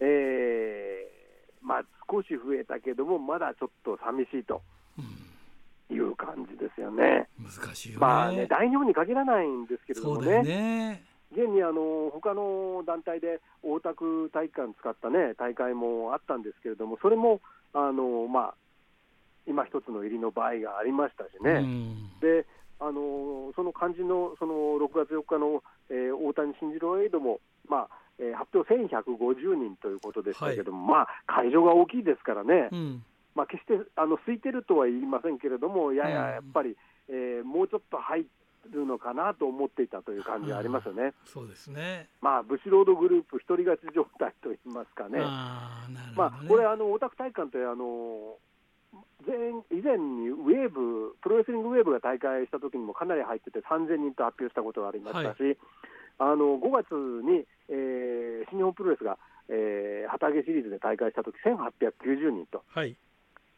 [0.00, 1.20] えー
[1.62, 4.62] まあ、少し増えたけども、まだちょっと寂しいと
[4.98, 5.30] うん。
[5.94, 7.28] いう感じですよね。
[7.38, 8.00] 難しいよね。
[8.00, 11.04] まあね、大日本に限らないんですけれどもね、ね。
[11.32, 17.40] 現にあの他の団体で大田区体育館使った、ね、大会もあったんですけれども、それも
[17.72, 18.54] あの、まあ、
[19.46, 21.60] 今一つの入りの場合がありましたしね。
[21.60, 22.10] うん。
[22.20, 22.46] で
[22.82, 33.04] あのその肝心のその6月4日の、えー大谷慎次郎エイドも、まあえー発表1150人ということでしたけども、まあ、会場が大きいですからね、うん。
[33.34, 36.32] まあ、決してあの空いてるとは言いませんけれども、ややうん。
[36.34, 36.76] やっぱり、
[37.08, 38.24] えーもうちょっと入
[38.68, 41.14] るのかなと思っていたという感じがありますよね。
[41.24, 42.08] そうですね。
[42.20, 45.20] まあ、ブシロードグループ一人勝ち状態といいますかね。
[45.22, 46.30] ああなるほどね。
[46.30, 48.36] まあ、これ、あの、オタク体育館って、あの、
[49.26, 49.36] 前
[49.70, 55.58] 以前にウェーブ、プロレスリングウェーブが大会した時にもかなり入ってて、3000人と発表したことがありましたし、
[56.18, 59.18] あの5月に、えー新日本プロレスが、
[59.48, 62.96] えー旗揚げシリーズで大会した時1890人と、はい。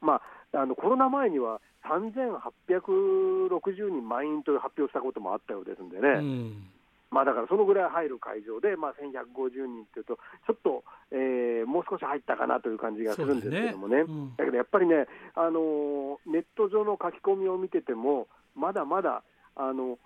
[0.01, 0.23] まあ、
[0.55, 6.09] あのコロナ前には3860人満員という発表したこともあったようですんでね。
[6.09, 6.67] うん。
[7.11, 14.03] まあ、だからそのぐらい入る会場で、まあ、1150人っていうと、ちょっと、えーもう少し入ったかなという感じがするんですけどもね、ね。
[14.09, 14.37] うん。
[14.37, 19.23] だけどやっぱりね、あのーネット上の書き込みを見てても、まだまだ
[19.55, 19.99] あの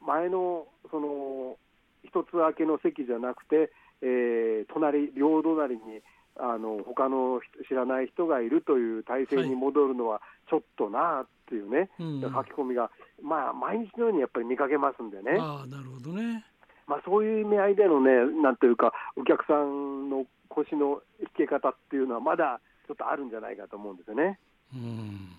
[0.00, 1.56] 前のその
[2.04, 3.70] 一つ明けの席じゃなくて、
[4.02, 6.02] えー隣、両隣に
[6.38, 12.90] あの他の人知らない人がいるという体制に戻るのは、ちょっとなっていうね、うん書き込みが、
[13.22, 15.38] まあ、毎日のようにやっぱり見かけますんでね。
[15.38, 16.44] ああなるほどね。
[16.86, 18.10] まあ、そういう意味合いでのね、
[18.42, 24.40] なんていうか、お客さんの腰の引け方っていうのは、まだちょっとあるんじゃないかと思うんですよね。
[24.74, 25.36] うん。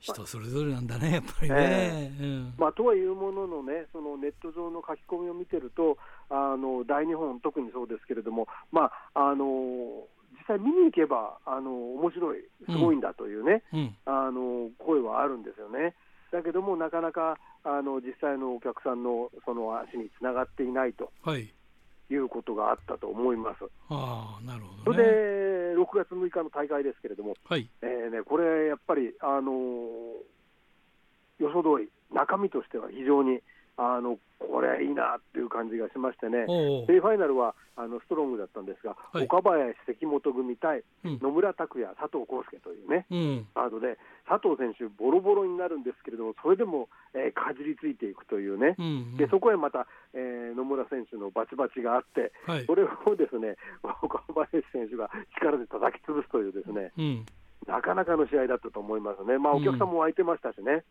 [0.00, 2.54] 人それぞれなんだねやっぱりね、うん。
[2.58, 5.96] まあ、とはいうもののね、そのネット上の書き込みを見てると、
[6.28, 10.19] あの大日本、特にそうですけれども、まあ、あの実
[10.50, 13.96] 際見に行けば、あの面白い、すごいんだというね、うん。
[14.06, 15.94] あの声はあるんですよね。
[16.32, 21.52] だけども、なかなかあの実際のお客さんのその足につながっていないとはい。
[22.10, 23.64] いうことがあったと思います。
[23.88, 24.98] ああなるほそどね。
[24.98, 25.04] れ
[25.74, 27.68] で6月6日の大会ですけれども、はい。
[27.82, 29.52] えーね、これやっぱり、あのー
[31.38, 33.40] 予想通り、中身としては非常に、
[33.80, 36.44] あのこれいいなっていう感じがしましてね、
[36.86, 39.24] セミファイナルはあのストロングだったんですが、はい。
[39.24, 41.18] 岡林、関本組対うん。
[41.20, 43.46] 野村拓也、佐藤康介というね、うん。
[43.54, 43.96] カードで、
[44.28, 49.16] 佐藤選手、ボロボロになるんですけれども、それでも、えーかじりついていくというね、うん。
[49.16, 52.66] でそこへまた、えー野村選手のバチバチがあって、はい。
[52.66, 55.08] それをですね岡林選手が
[55.40, 57.26] 力で叩き潰すというですね、うん。
[57.66, 59.62] なかなかの試合だったと思いますね、まあ、うん。
[59.62, 60.84] お客さんも湧いてましたしね、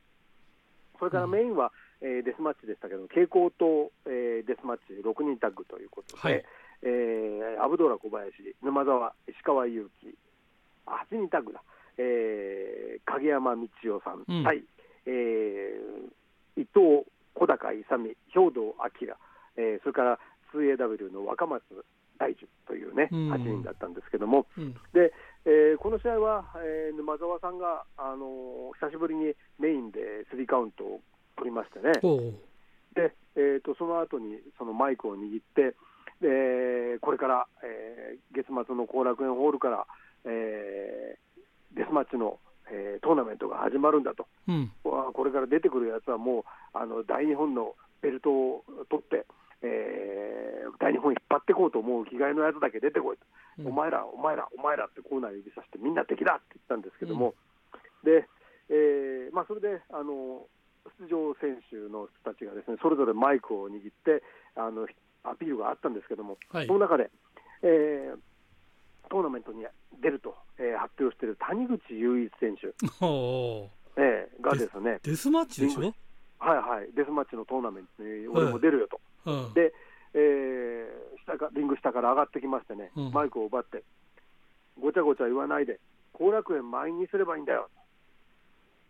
[0.98, 6.44] それからメインは、えーデスマッチでしたけど、蛍光と、えーデスマッチ6人タッグということで、はい。
[6.84, 8.32] えーアブドーラ小林、
[8.64, 10.16] 沼澤、石川祐希、
[10.86, 11.62] あ8人タッグだ、
[11.98, 14.44] えー影山道夫さんうん。
[14.44, 14.64] 対、
[15.06, 17.96] えー伊藤小高勇、兵
[18.50, 19.16] 藤明、
[19.58, 20.20] えーそれから
[20.54, 21.62] 2AW の若松
[22.18, 23.32] 大樹というね、うん。
[23.32, 24.74] 8人だったんですけども、うん。
[24.94, 25.14] で、
[25.46, 30.00] えーこの試合は、えー沼澤さんが、あのー久しぶりにメインで
[30.32, 31.02] スリーカウントを
[31.40, 31.94] 取りましてね、
[32.94, 35.76] でえー、とその後にそのマイクを握って、
[36.20, 39.88] でこれから、えー月末の後楽園ホールから、
[40.26, 44.72] えーデスマッチの、えートーナメントが始まるんだと、うん。
[44.84, 49.26] わこれから出てくるやつはもうあの大日本のベルトを取って、
[49.62, 53.26] えー大日本引っ張っていこうと思う気概のやつだけ出てこいと。
[53.60, 53.68] うん。
[53.68, 57.34] お前ら、お前ら、お前らってコーナー指さして、みんな敵だって言ったんですけども、
[58.04, 58.28] で、
[58.70, 60.46] えーまあ、それであの
[61.00, 64.24] 出場選手の人たちがですねそれぞれマイクを握って
[64.56, 64.88] あの
[65.24, 66.68] アピールがあったんですけども、はい。
[66.68, 67.10] その中で、
[67.62, 68.20] えー
[69.10, 69.66] トーナメントに
[70.02, 72.68] 出ると、えー発表している谷口雄一選手、
[73.98, 75.82] えーがですね、デスマッチでしょ？
[76.40, 79.02] はいはい、デスマッチのトーナメントに俺も出るよと。
[79.26, 79.54] うん。
[79.54, 79.74] で、
[80.14, 83.12] えー下かリング下から上がってきましてね、うん。
[83.12, 83.84] マイクを奪って、
[84.80, 85.80] ごちゃごちゃ言わないで、
[86.14, 87.68] 後楽園満員にすればいいんだよ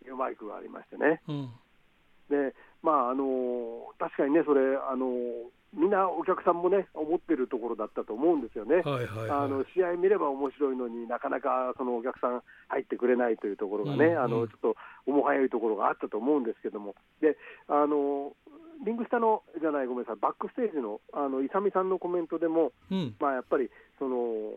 [0.03, 1.21] というマイクがありましてね。
[1.27, 1.49] うん
[2.29, 5.07] でまああの確かにね、それ、あの
[5.73, 8.77] みんなお客さんもね、思ってるところだったと思うんですよね。
[8.77, 9.29] はいはいはい。
[9.29, 14.19] あの試合見れば面白いのになかなかそのお客さん入ってくれないというところがね、うんうん。
[14.19, 17.37] あのちょっと重早いところがあったと思うんですけども、で
[17.67, 18.33] あの
[18.85, 23.15] リング下のじゃない、ごめんなさい、バックステージのあの勇さんのコメントでも、うん。
[23.19, 24.53] まあ、やっぱりその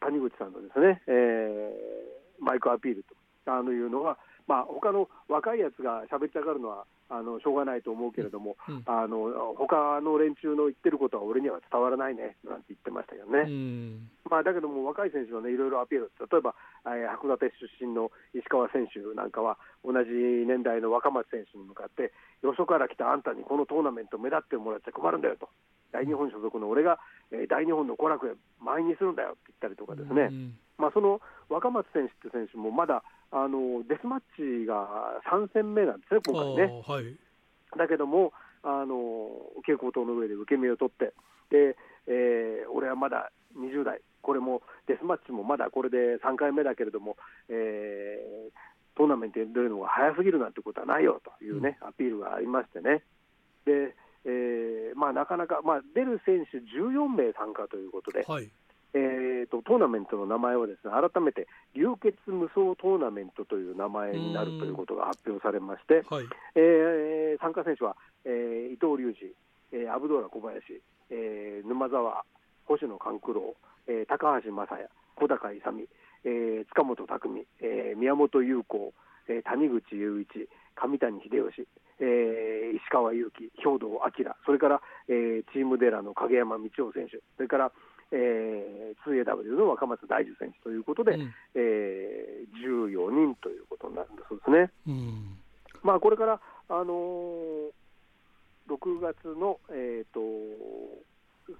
[0.00, 2.06] 谷口さんのですね、えー
[2.38, 3.14] マイクアピールと
[3.50, 13.46] あのいうのは、まあ他の若いやつが喋っちゃがるのはあのしょうがないと思うけれども、うんあの他の連中の言ってることは俺には伝わらないねなんて言ってましたけどね。
[13.46, 14.08] うん。
[14.30, 16.54] まあ、だけども、若い選手はね、いろいろアピール、例えば、
[16.86, 25.48] えー函館出身の石川選手なんかは、同じ年代の若松選手に向かって、よそから来たあんたにこのトーナメント目立ってもらっちゃ困るんだよと、
[25.92, 26.98] 大日本所属の俺が、
[27.30, 36.82] えー大日本の後楽園、満員にするんだよって言ったりとかですね、うんまあ、その若松選手って選手も、まだあのデスマッチが3戦目なんですね、今回ね。
[36.86, 37.16] はい
[37.76, 39.28] だけども、あの
[39.66, 41.12] 蛍光灯の上で受け身を取って、
[41.50, 47.16] でえー俺はまだ20代、これもデスマッチもまだこれで3回目だけれども、
[47.48, 48.50] えー
[48.96, 53.02] トーナメントに出るのが早すぎるなんてことはないよというね、アピールがありましてね。
[53.66, 58.50] でえーまあ、なかなか、まあ、出る選手14名参加ということで、はい
[58.96, 66.24] えーと、トーナメントの名前はですね改めて流血無双トーナメントという名前になるということが発表されまして、はい。
[66.54, 69.36] えー参加選手は、えー伊藤隆二、
[69.72, 70.80] えーアブドーラ小林、
[71.10, 72.24] えー沼澤、
[72.64, 73.54] 星野勘九郎、
[73.86, 75.88] えー高橋正也、小高勇、
[76.24, 78.94] えー塚本拓実、えー宮本優子、
[79.28, 81.68] えー谷口雄一、上谷秀吉、
[82.00, 87.72] えー石川祐希、兵藤明、それから、えーチームデラの影山道夫選手、それから、
[88.12, 91.34] えー 2AW の若松大樹選手ということで、うん。
[91.54, 94.70] えー14人ということになるんだそうですね。
[94.86, 95.36] うん。
[95.82, 97.70] まあ、これから、あのー
[98.68, 100.18] 6月の、えー、と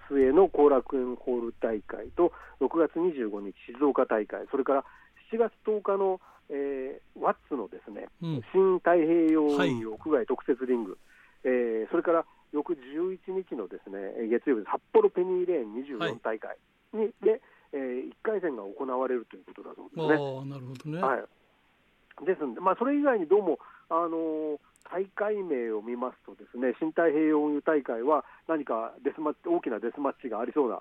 [0.09, 4.85] 末の後楽園ホール大会と、6月25日、静岡大会、それから
[5.33, 8.43] 7月10日の、えーワッツのですね、うん。
[8.53, 9.71] 新太平洋はい。
[9.71, 10.99] 運用屋外特設リング、
[11.45, 16.57] えーそれから翌11日のですね月曜日、札幌ペニーレーンはい24大会
[16.93, 17.41] に、で、
[17.73, 20.27] え1回戦が行われるということだそうですね。
[20.29, 21.01] ああなるほどね。
[21.01, 24.59] はい、ですので、まあ、それ以外にどうも、あのー
[24.91, 30.77] 大会名を見ますと、ですね新太平洋運輸大会は何かデスマッチ大きなデスマッチがありそうな、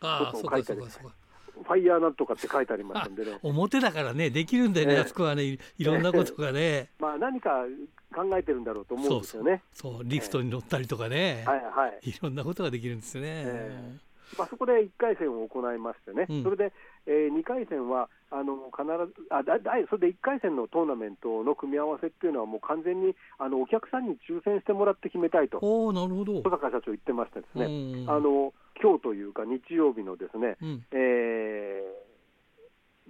[0.00, 1.16] ことを書いてありそうかそうか
[1.62, 5.00] ファイヤーなんとかって書いてありましたんでね、表だからねできるんだよね、ええ。
[5.00, 6.90] あそこはねいいろんなことがね。
[6.98, 7.64] まあ、何か
[8.14, 9.22] 考えてるんだろうと思うんそうそう。
[9.22, 9.62] ですよね。
[9.72, 12.10] そうリフトに乗ったりとかね、はいはい。
[12.10, 13.96] いろんなことができるんですよね、え
[14.38, 16.42] まあ、そこで1回戦を行いましてね、うん。
[16.42, 16.72] それで、
[17.06, 30.84] え2回戦はあの必ずあだだい、それで1回戦のトーナメントの組み合わせっていうのは、もう完全にあのお客さんに抽選してもらって決めたいと、おおなるほど、小坂社長言ってましてですね、うんあの今日というか、日曜日のですね、うん。
[30.92, 32.10] えー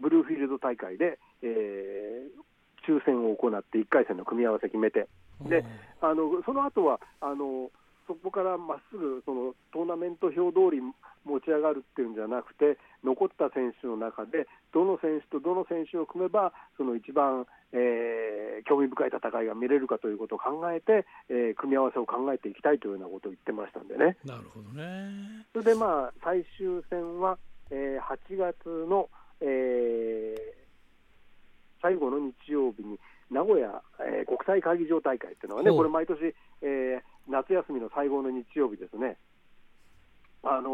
[0.00, 2.40] ブルーフィールド大会で、えー
[2.88, 5.07] 抽選を行って、1回戦の組み合わせ決めて、
[5.48, 5.64] で
[6.00, 7.70] あのその後はあの
[8.11, 10.83] そこからまっすぐそのトーナメント表通り
[11.25, 24.16] 持ち上がるっていうんじゃなくて、残った選手の中で、どの選手とどの選手を組めば、その一番、えー興味深い戦いが見れるかということを考えて、えー組み合わせを考えていきたいというようなことを言ってましたんでね。
[24.25, 27.38] なるほどねそれでまあ最終戦は、
[27.70, 29.09] えー8月の、
[29.40, 30.61] えー
[31.83, 32.99] 最後の日曜日に
[33.31, 39.16] 名古屋、えー国際会議場大会っていうのはね、これ、毎年、えー夏休みの最後の日曜日ですね、
[40.43, 40.71] あの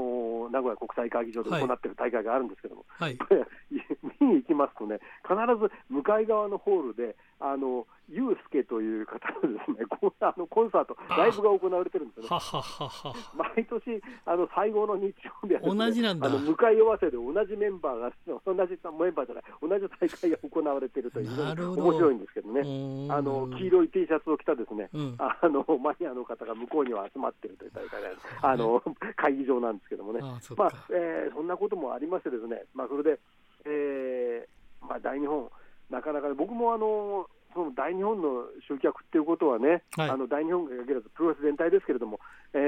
[0.49, 3.19] ー名古屋国際会議場で行っている大会があるんですけども、はい。
[4.21, 12.29] 見に行きますとね、必ず向かい側のホールで、あのユースケという方のですね こんなあのコンサート、あライブが行われてるんですよね。
[12.31, 13.15] はははは。
[13.55, 16.27] 毎年あの最後の日曜日はね、同じなんだ。
[16.27, 18.13] あの向かい合わせで同じメンバーが
[18.47, 22.63] 同じメンバーじゃない同じ大会が行われているという面白いんですけどね。
[22.63, 25.15] ねあの黄色い T シャツを着たですね、うん。
[25.19, 28.09] あのマニアの方が向こうには集まっているという大会で
[28.43, 28.83] あの
[29.17, 33.19] 会議場なんですけどもね、あまあえーそんなこともありましてですね、まあ、それで、
[33.65, 35.51] えーまあ、大日本、
[35.91, 42.21] なかなかね僕もあのその大日本の集客っていうことはね、はいあの大日本が限らずプロレス全体ですけれども、
[42.53, 42.59] え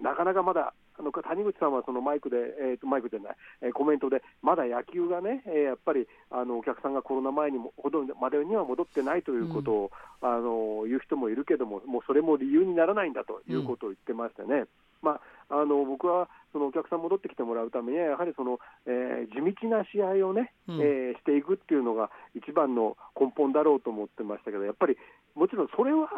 [0.00, 9.90] ーなかなかまだ、あの谷口さんはそのマイクで、えーとマイクじゃない、えーコメントで、まだ野球がね、えーやっぱりあのお客さんがコロナ前にもほどまでには戻ってないということを、
[10.20, 14.64] あの言う人もいるけども、もうそれも理由にならないんだということを言ってましてね。
[15.02, 15.20] まあ、
[15.52, 24.96] あの僕はそのお客さん戻ってきてもらうためには、やはりその、えー、地道な試合をね、うん、えー、していくっていうのが一番の根本だろうと思ってましたけど、やっぱり
[25.34, 26.08] もちろんそれは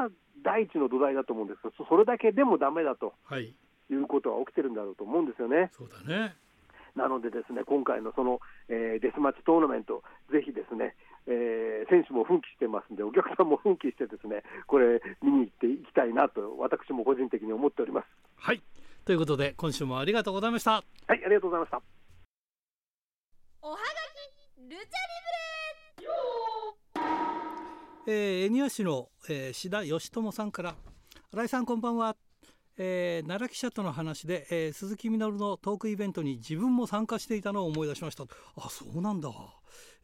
[0.44, 3.53] 第一の土台だと思うんですけど、それだけでもだめだと、はい、
[3.90, 5.70] いうことは起きてるんだろうと思うんですよね。
[5.77, 6.35] そうだね
[6.94, 10.94] なので、ですね今回のその、えー、デスマッチトーナメント、ぜひですね、
[11.27, 18.07] えー、選手も奮起してますんで、お客さんも奮起して、ですねこれ、見に行っていきたいなと、私も個人的に思っております。
[18.38, 18.62] はい
[19.04, 20.72] ということで、今週もありがとうございました。
[20.72, 21.82] はい、ありがとうございました。
[23.60, 23.82] おはが
[24.56, 24.82] きルチャリ
[28.06, 30.74] ブレえー、恵庭市の、えー、志田義友さんから。
[31.32, 32.16] 新井さんこんばんは。
[32.78, 38.24] えー、奈良記者との話で、えー、鈴木みのるのトークイベントに自分も参加していたのを思い出しました。
[38.56, 39.30] あそうなんだ、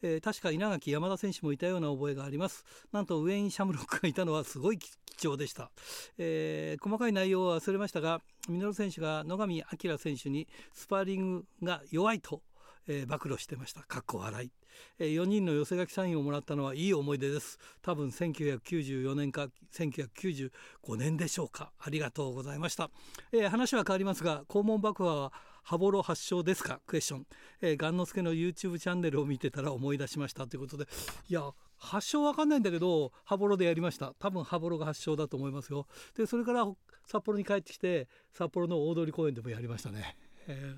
[0.03, 2.65] えー、確か稲垣山田選手もいたような覚えがあります。
[2.93, 4.91] なんとウェイン・シャムロックがいたのはすごい貴
[5.27, 5.71] 重でした、
[6.17, 12.41] え細かい内容は忘れましたがミノル選手が野上彰選手にスパーリングが弱いと
[12.89, 13.83] えー、暴露してました。
[13.83, 14.51] かっこ笑い、
[14.99, 17.59] えー、4人の寄せ書きサインをもらったのはいい思い出です。
[17.83, 20.51] 多分1994年か1995
[20.97, 21.71] 年でしょうか。
[21.79, 22.91] ありがとうございました、
[23.33, 25.33] えー、話は変わりますが肛門爆破は
[25.65, 26.81] 羽幌発祥ですか？
[26.87, 27.27] クエスチョン、
[27.61, 30.47] えー、雁之助の YouTube チャンネルを見てたら思い出しました。
[30.47, 30.87] ということで
[31.29, 34.13] いや発祥わかんないんだけど羽幌でやりました。
[34.19, 35.87] 多分羽幌が発祥だと思いますよ。
[36.17, 36.67] でそれから
[37.07, 40.17] 札幌に帰ってきて札幌の大通公園でもやりましたね。
[40.47, 40.77] えー、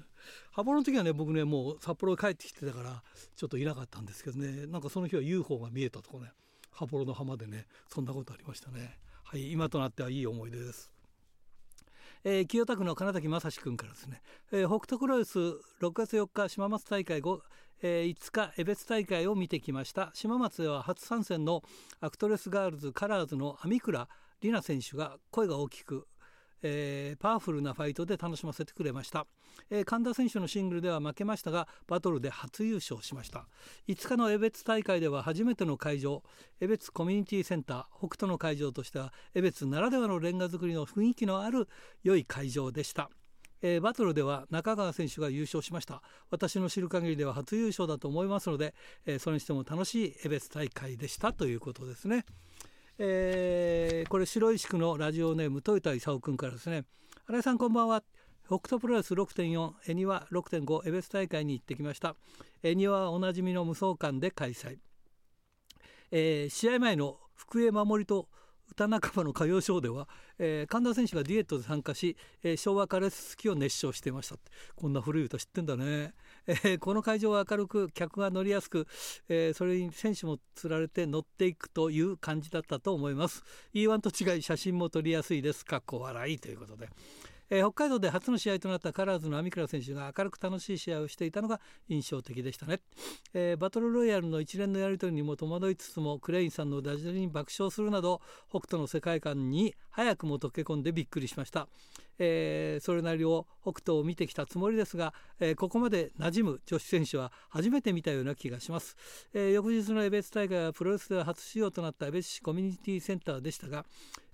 [0.52, 3.02] 羽幌の時はね僕ねもう札幌帰ってきてたから
[3.34, 4.66] ちょっといなかったんですけどね。
[4.66, 6.30] なんかその日は UFO が見えたとこね。
[6.70, 8.98] 羽幌の浜でねそんなことありましたね。
[9.24, 10.91] はい今となってはいい思い出です。
[12.24, 15.58] えー、清田区の金崎正史君からですね、えー、北斗クロス6
[15.92, 17.38] 月4日島松大会5、
[17.82, 20.10] えー、5日江別大会を見てきました。
[20.14, 21.62] 島松では初参戦の
[22.00, 24.10] アクトレスガールズカラーズの網倉里
[24.42, 26.06] 奈選手が声が大きく
[26.62, 29.26] えー、パワフルなファイトで楽しませてくれました、
[29.70, 33.46] えー、神田選手のシングルでは負けましたがバトルで初優勝しました。
[33.88, 36.22] 5日の江別大会では初めての会場
[36.60, 41.68] 江別コミュニティセンター北斗の会場としては江別ならではのレンガ作りの雰囲気のある
[42.02, 43.10] 良い会場でした。
[43.62, 46.02] えー、バトルでは中川選手が優勝しました。
[46.30, 48.74] 私の知る限りでは初優勝だと思いますので、
[49.06, 52.26] えー、それにしても楽しい江別大会でしたということですね。
[52.98, 56.84] えー、これ白石区のラジオネーム豊田勲君からですね。
[57.26, 58.02] 新井さんこんばんは。
[58.46, 62.16] 北斗プロレス6.4エニワ6.5エベス大会に行ってきました。
[62.62, 64.78] エニワはおなじみの無双館で開催、
[66.10, 68.28] えー、試合前の福江守と
[68.70, 74.36] 歌仲間の歌謡ショーでは、えー、神田選手がデュエットで参加し、えー、昭和カレス好きを熱唱していました
[74.74, 76.14] こんな古い歌知ってんだね、
[76.46, 78.86] えー、この会場は明るく客が乗りやすく、
[79.28, 83.42] えー、それに選手もつられて乗っていくという感じだったと思います。
[83.74, 85.64] E1 と違い写真も撮りやすいです。
[85.64, 86.88] かっこ笑いということで。
[87.54, 92.80] えー、北海道で初の試合となったカラーズの網倉選手が明るく楽しい試合をしていたのが印象的でしたね、
[93.34, 101.68] えー、バトルロイヤルの一連のやり取りにも戸惑いつつもクレインさんのダジャレに爆笑するなど北斗の世界観に早くも溶け込んでびっくりしました、
[102.18, 108.96] えー、それなりを北斗を見てきたつもりですが、え、ここまで馴染む女子選手は初めて見たような気がします、
[109.34, 113.84] え、翌日の江別大会はプロレスでは初使用となった江別市コミュニティセンターでしたが、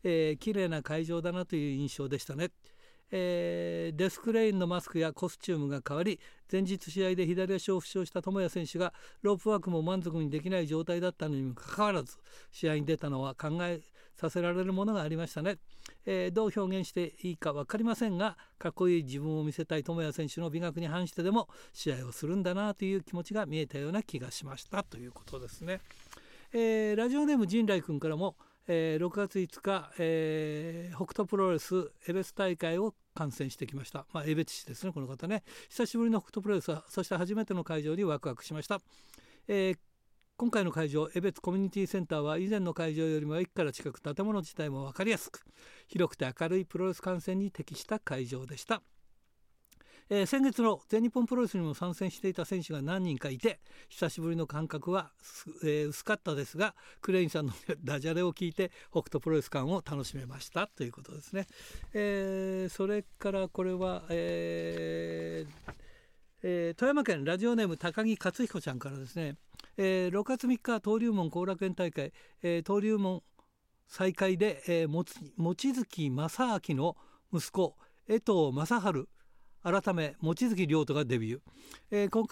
[0.05, 2.51] えー、綺麗な会場だなという印象でしたね。
[3.11, 8.93] えー、デスクレインのマスクやコスチュームが変わり前日試合で左足を負傷した智也選手が
[9.23, 12.17] ロープワークも満足にできない状態だったのにもかかわらず
[12.53, 13.81] 試合に出たのは考え
[14.15, 15.59] させられるものがありましたね、
[16.05, 24.83] えー、どう表現していいか分かりませんがかっこいい自分を見せたい智也選手の美学に反してでも試合をするんだなという気持ちが見えたような気がしました。
[24.83, 25.81] ということですね、
[26.53, 28.37] えー、ラジオネーム陣来君からも
[28.71, 35.43] えー、6月5日、えー、北斗プロレスエベス大会を観戦してきました、まあ、江別市ですねこの方ね。
[35.71, 38.81] 久しぶりの北斗プロレスそして初めての会場にワクワクしました、
[39.49, 39.79] えー、
[40.37, 45.41] 今回の会場江別コミュニティセンターは以前の会場よりも駅から近く建物自体も分かりやすく
[45.89, 48.83] 広くて明るいプロレス観戦に適した会場でした。
[50.11, 55.11] えー、先月の全日本プロレスにも参戦していた選手が何人かいて久しぶりの感覚は、
[55.63, 57.53] えー、薄かったですがクレインさんの
[57.85, 61.47] ダジャレを聞いて北斗プロレス感を楽しめましたということですね。
[61.93, 65.73] えー、それからこれは、えー
[66.43, 69.37] えー、富山県ラジオネーム高木克彦ちゃんからですね、
[69.77, 73.23] えー、6月3日登竜門後楽園大会、えー、登竜門
[73.89, 75.05] 再開で、えー、望
[75.55, 76.97] 月正明の
[77.33, 79.09] 息子江藤正治
[79.71, 81.41] 改め望月亮斗がデビュー、
[81.91, 82.27] えー、今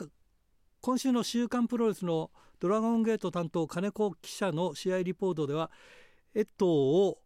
[0.81, 5.71] 今週の「週刊プロレス」のドラゴンゲート担当金子記者の試合リポートでは
[6.35, 7.17] 江藤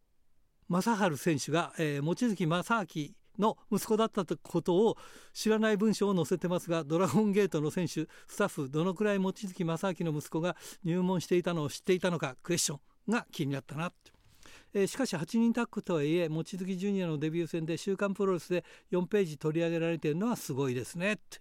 [0.68, 4.96] 正治選手が、えー、望月正明の息子だったことを
[5.32, 13.90] 知らない文章を載せてますがドラゴンゲートの選手スタッフどのくらい望月正明の息子が入門していたのを知っていたのかクエスチョンが気になったな。
[13.90, 14.09] と
[14.72, 21.14] えー、しかし8人タッグとはいえ望月ジュニアのデビュー戦で「週刊プロレス」で4ページ取り上げられているのはすごいですね。
[21.14, 21.40] って。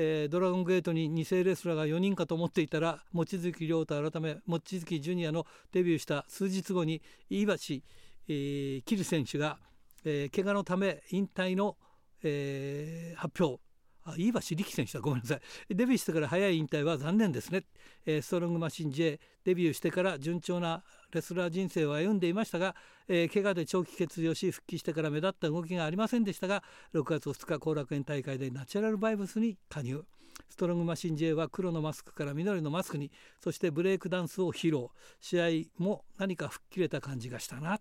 [0.00, 7.84] えー、ドラゴンゲートに2世レスラーが4人かと思っていたら望月亮太改め望月ジュニアのデビューした数日後に飯橋、
[8.28, 9.58] えー、キル選手が、
[10.04, 11.76] えー、怪我のため引退の、
[12.22, 13.60] えー、発表。
[14.04, 15.00] あ飯橋力選手だ。
[15.00, 15.74] ごめんなさい。
[15.74, 17.64] デビューしてから早い引退は残念ですね、
[18.06, 22.74] えー、ストロングマシン J デビューしてから順調なレスラー人生を歩んでいましたが、
[23.08, 26.62] えー、怪我で長期欠場し復帰してから目立った動きがありませんでしたが
[26.94, 30.04] 6月2日後楽園大会でナチュラルバイブスに加入。
[30.48, 33.10] ストロングマシン J は黒のマスクから緑のマスクに
[33.42, 34.88] そしてブレイクダンスを披露。
[35.20, 37.80] 試合も何か吹っ切れた感じがしたな。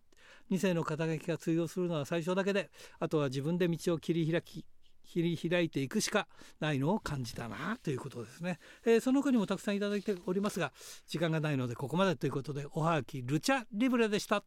[0.49, 2.69] 2世の肩書きが通用するのは最初だけで
[2.99, 4.65] あとは自分で道を切り開き
[5.08, 6.28] 切り開いていくしか
[6.60, 10.72] ないのを感じたなということですね、えー、その他にもたくさんいただいておりますが
[11.08, 14.43] 時間がないのでここまでということでおはがきルチャリブレでした。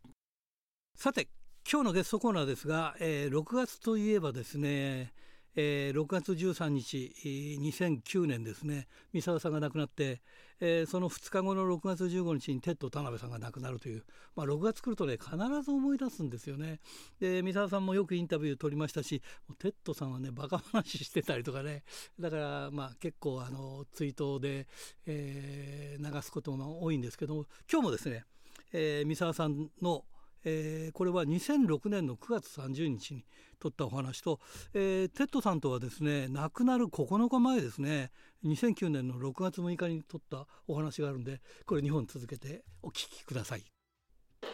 [0.94, 1.28] さて
[1.70, 5.12] 今日のゲストコーナーですが、えー、6月といえばですね
[5.56, 7.12] えー、6月13日
[7.60, 8.86] 2009年ですね。
[9.12, 10.20] 三沢さんが亡くなって、
[10.60, 14.04] えー、その2日後の6月15日にテッド田辺さんが亡くなるという、
[14.36, 16.80] まあ、6月来るとね必ず思い出すんですよね。
[17.18, 19.22] で三沢さんもよくインタビュー取りましたし
[19.58, 21.82] テッドさんはねバカ話してたりとかね。
[22.18, 24.68] だからまあ結構あのツイートで、
[25.06, 28.24] えー、流すことも多いんですけども今日もですね、
[28.72, 30.04] えー、三沢さんの
[30.44, 33.24] 「えー、これは2006年の9月30日に
[33.58, 34.40] 撮ったお話と、
[34.74, 38.10] えー、テッドさんとはですね亡くなる9日前ですね
[38.44, 43.64] 2009年の6月6日に撮ったお話があるんでこれ2本続けてお聞きください。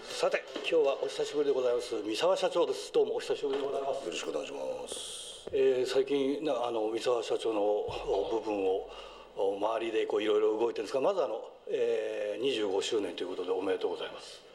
[0.02, 1.94] さて今日はお久しぶりでございます。
[2.02, 2.90] 三沢社長です。
[2.92, 4.04] どうもお久しぶりでございます。
[4.04, 4.58] よろしくお願いしま
[4.88, 5.26] す。
[5.52, 7.86] えー、最近あの三沢社長の
[8.32, 8.90] 部分を
[9.36, 14.45] 周りでいろいろ動いてるんですがまずあの、えー、25周年ということでおめでとうございます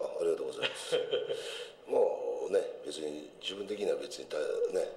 [0.00, 0.96] あありがとうございます。
[1.88, 4.24] もうね別に自分的には別に
[4.72, 4.92] ね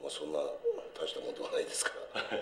[0.00, 0.40] もうそんな
[0.98, 2.40] 大したもんではないですから、 はい、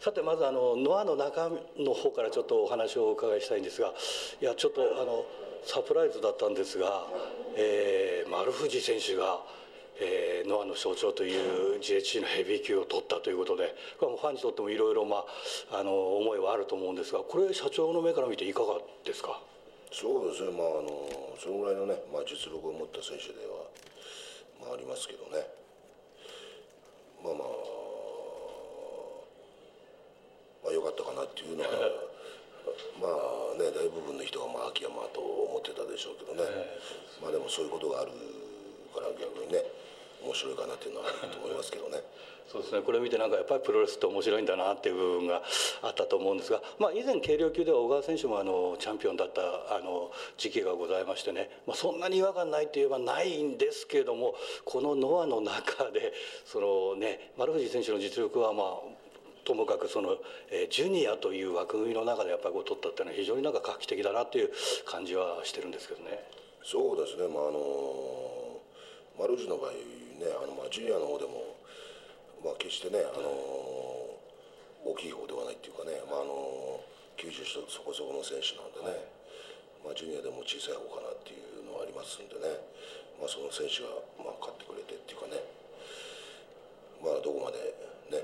[0.00, 3.94] さてまずあのノアの中の方からちょっとお話をお伺いしたいんですが
[4.40, 5.24] いやちょっとあの
[5.64, 7.06] サプライズだったんですが、
[7.54, 9.42] えー、丸藤選手が
[9.98, 15.24] えー、ノアの象徴という GHC のヘビー級を取ったということでこれはファンにとってもいろいろま
[15.70, 19.40] ああの思いはあると思うんですがこれ社長の目から見ていかがですか？
[19.96, 21.08] そうですね、まあ、あの
[21.40, 23.64] そのぐらいのね、まあ、実力を持った選手では、
[24.60, 25.40] まあ、ありますけどね、
[27.24, 27.48] まあまあ、
[30.68, 31.72] まあ、よかったかなっていうのは、
[33.00, 36.44] まあね、大部分の人が、まあ、秋山と思ってたでしょうけどね、
[37.24, 38.12] まあ、でもそういうことがある
[38.92, 39.64] から逆にね、
[40.26, 42.02] 面白いかなっていうのはあると思いますけどね。
[42.46, 45.42] そうですねこれ見てなんかやっぱりプロレスって面白いんだなっていう部分が
[45.82, 49.42] あったと思うんですが、まあ、以前軽量級では小川選手もあのチャンピオンだった
[49.74, 56.12] あの時期がございましてね、まあ、そんなに違和感ないといえばないんですけれどもこのノアの中で
[56.44, 58.66] その、ね、丸藤選手の実力はまあ
[59.44, 60.16] ともかくその、
[60.50, 64.50] えー、ジュニアという枠組みの中でやっぱりこう取ったっていうのは非常になんか画期的だなっていう
[64.84, 66.22] 感じはしてるんですけどね。
[66.64, 68.58] そうですね、まああの
[69.18, 69.70] 丸藤の場合
[70.18, 71.56] ねあの、まあ、ジュニアの方でも
[72.46, 73.26] まあ、決してね、あの
[74.86, 76.78] 大きい方ではないっていうかね、まあ、あの
[77.18, 79.02] 90そこそこの選手なんでね、
[79.82, 82.46] まあ、ジュニアでも小さい方かなっていうのはありますんでね、
[83.18, 85.42] まあ、その選手がまあ勝ってくれてっていうかね、
[87.02, 87.58] まあ、どこまで
[88.14, 88.22] ね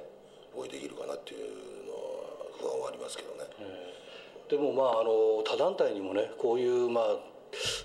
[0.55, 1.51] 応援できるかなっていう
[1.89, 3.49] のは不安はありますけどね。
[4.47, 7.32] でもまああの他団体にもねこういうまあ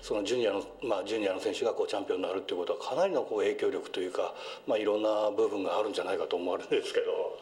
[0.08, 4.32] そのジュニアの、まあ、ジュニアの選手がこうチャンピオンになるっていうことはかなりのこう影響力というか、
[4.64, 7.36] まあ、いろんな部分があるんじゃないかと思われるんですけど。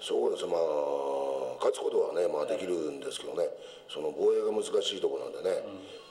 [0.00, 3.44] そうですまあ勝つことはね、まあ、できるんですけどね、
[3.84, 5.60] その防衛が難しいところなんでね、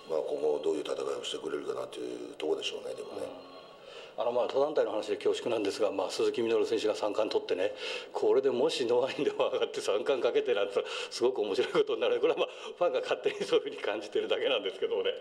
[0.05, 3.25] うん、まあ、今後どういう戦いをしてくれるかなというところでしょうねでもね。
[3.25, 3.49] うん
[4.19, 7.71] あのまあ他団体の話で恐縮なんですが、まあ、鈴木みのる選手が三冠取ってね
[8.11, 10.73] これでもしノアインでも上がって三冠かけてなんて
[11.09, 12.47] すごく面白いことになるこれはまあ
[12.77, 15.15] ファンが勝手にそういうふうに感じてるだけなんですけどね。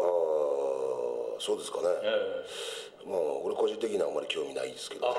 [0.00, 5.14] ああそうですかね、えー、まあ俺個人的にはあんまり興味ないですけど、ね、あ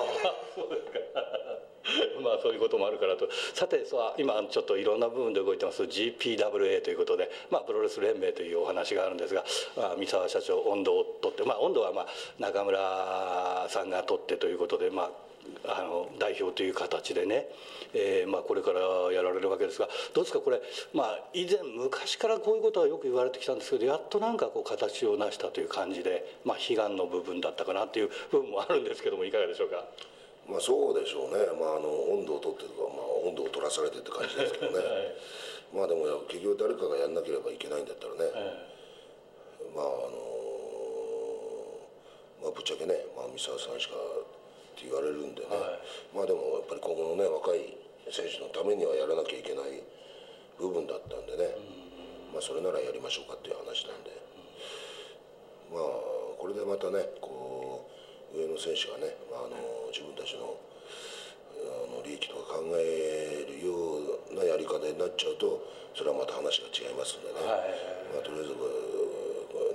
[0.56, 1.00] そうですか。
[2.22, 3.28] まあそういうこともあるからと。
[3.54, 5.84] さてさ今ちょっといろんな部分で動いてます。
[5.84, 9.44] GPWA ということで、まあ、プロレス連盟というお話があるんですが、
[9.76, 12.08] まあ、三沢社長温度を取ってまあ温度はまあ
[12.40, 15.31] 中村さんが取ってということでまあ
[15.66, 17.48] あの代表という形でね、
[17.94, 18.80] えーまあ、これから
[19.14, 20.62] やられるわけですがどうですかこれ、
[20.94, 29.86] まあ、以前昔からこういうことはよく言われてきたんですけどやっとなんかこう形を成したという感じで、まあ、悲願の部分だったかなという部分もあるんですけどもいかがでしょうか？
[30.50, 31.88] まあそうでしょうね、まあ、あの
[32.18, 35.14] 温度を取ってとか、まあ、温度を取らされてって感じですけどね、 はい、
[35.76, 38.34] まあでも結局誰かがやんなければいけないんだったらね、はい、
[39.76, 40.18] まああの
[42.42, 43.94] まあぶっちゃけね、まあ、三沢さんしか
[44.72, 47.76] って言われるんでね、はい、まあでもやっぱり今後のね若い
[48.10, 49.84] 選手のためにはやらなきゃいけない
[50.60, 51.52] 部分だったんでね、
[52.34, 54.14] まあそれならやりましょうかっていう話なんで、
[55.74, 57.90] まあこれでまたねこ
[58.34, 59.58] う上の選手がね、まあ、あの
[59.92, 60.56] 自分たちの
[61.62, 64.02] あの利益とか考えるよ
[64.32, 65.62] うなやり方になっちゃうと
[65.94, 68.56] それはまた話が違いますんでね、はい、まあ、とりあえず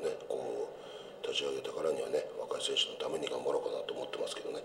[0.02, 4.64] ねこう立ち上げたからにはね若い選手のために頑張ろうかなと思ってますけどね。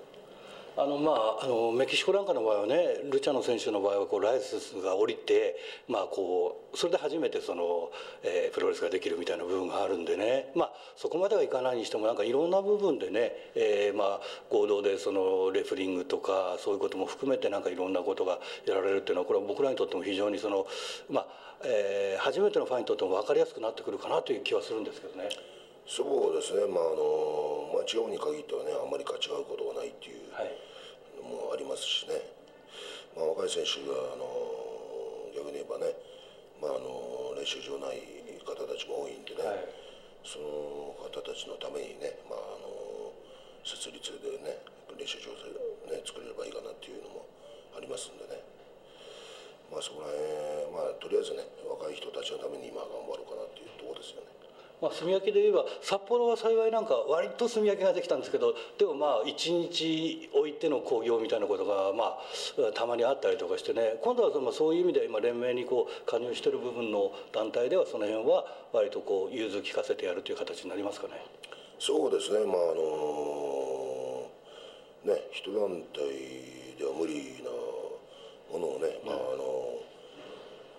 [0.78, 5.58] あのまあ、あのメキシコなんかの場合はねルチャノ選手の場合はこうライセンスが降りて、
[5.90, 7.92] まあ、こうそれで初めてその、
[8.24, 20.66] えー、プロレスができるみたいな部分があるんでね、まあ、そこまではいかないにしてもなんかいろんな部分でね、えー、まあ合同でそのレフリングとかそういうことも含めてなんかいろんなことがやられるっていうのはこれは僕らにとっても非常にその、
[21.10, 21.28] まあ
[21.66, 25.51] えー、初めてのファンにとっても分かりやすくなってくるかなという気はするんですけどね。
[25.88, 30.32] そうですね、まああのまあ、地方に限ってはねあんまり勝ち合うことがないっていう
[31.20, 32.16] のもありますしね、
[33.16, 34.26] まあ、若い選手が、あの
[35.36, 35.92] 逆に言えばね、
[36.64, 38.00] まあ、あの練習場ない
[38.44, 39.68] 方たちも多いんでね、はい、
[40.24, 43.12] その方たちのためにね、まあ、あの
[43.64, 44.64] 設立でね
[44.96, 45.34] 練習場
[45.90, 47.28] で、ね、作れればいいかなっていうのも
[47.76, 48.40] ありますんでね。
[49.72, 54.41] まあそこら辺、まあとりあえずね若い人たちのために今頑張ろうかなっていうところですよね。
[54.82, 64.00] まあ、炭焼きで言えば札幌は幸いなんか割と炭焼きができたんですけどでもまあ一日置いての興行みたいなことがまあたまにあったりとかしてね。
[64.02, 71.14] 今度はそのそういう意味で今連盟にこう加入してる部分の団体ではその辺は割とこう融通聞かせてやるという形になりますかね。
[71.78, 72.40] そうですね。
[72.40, 74.26] まああの
[75.06, 77.52] ね一団体では無理な
[78.52, 79.78] ものをね、まああの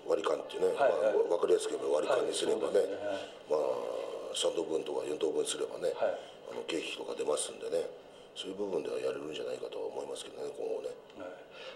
[0.09, 2.79] 割り勘ってね、はいはい、まあ、分かりやすく言えば割り勘にすればね。
[2.79, 2.97] はいね、
[3.49, 3.82] まあ
[4.35, 6.17] 3等分とか4等分すればね、はい、
[6.51, 7.85] あの経費とか出ますんでね
[8.35, 11.02] そういう部分ではやれるんじゃないかと思いますけどね今後ね。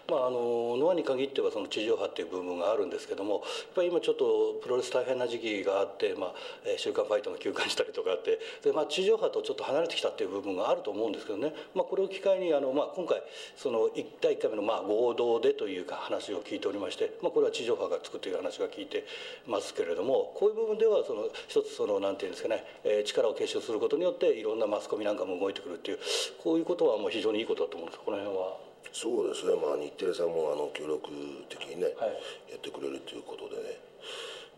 [0.08, 3.42] まあ、あのノアに限ってはその地上波っていう部分があるんですけどもやっ
[3.74, 6.34] ぱり今ちょっとプロレス大変な時期があって、まあ
[6.76, 13.22] 週刊ファイトの休館したりとかあってで、まあ、地上波とちょっと離れてきたっていう部分があると思うんですけどね、まあ、これを機会にあの、まあ、今回
[13.56, 19.04] その1第1回目のまあ合同でというか話を聞いておりまして、まあ、これは地上波がつくという話が聞いて
[19.46, 25.98] ますけれどもこういう部分ではその一つそのなんていうんですかね、えー、力を結集することによっていろんなマスコミなんかも動いてくるっていう
[26.42, 28.66] こういうことはもう非常にいいことだと思うんですこの辺は。
[28.92, 31.08] そうですね、まあ、日テレさんもあの協力
[31.48, 33.78] 的にね、はい、やってくれるということでね、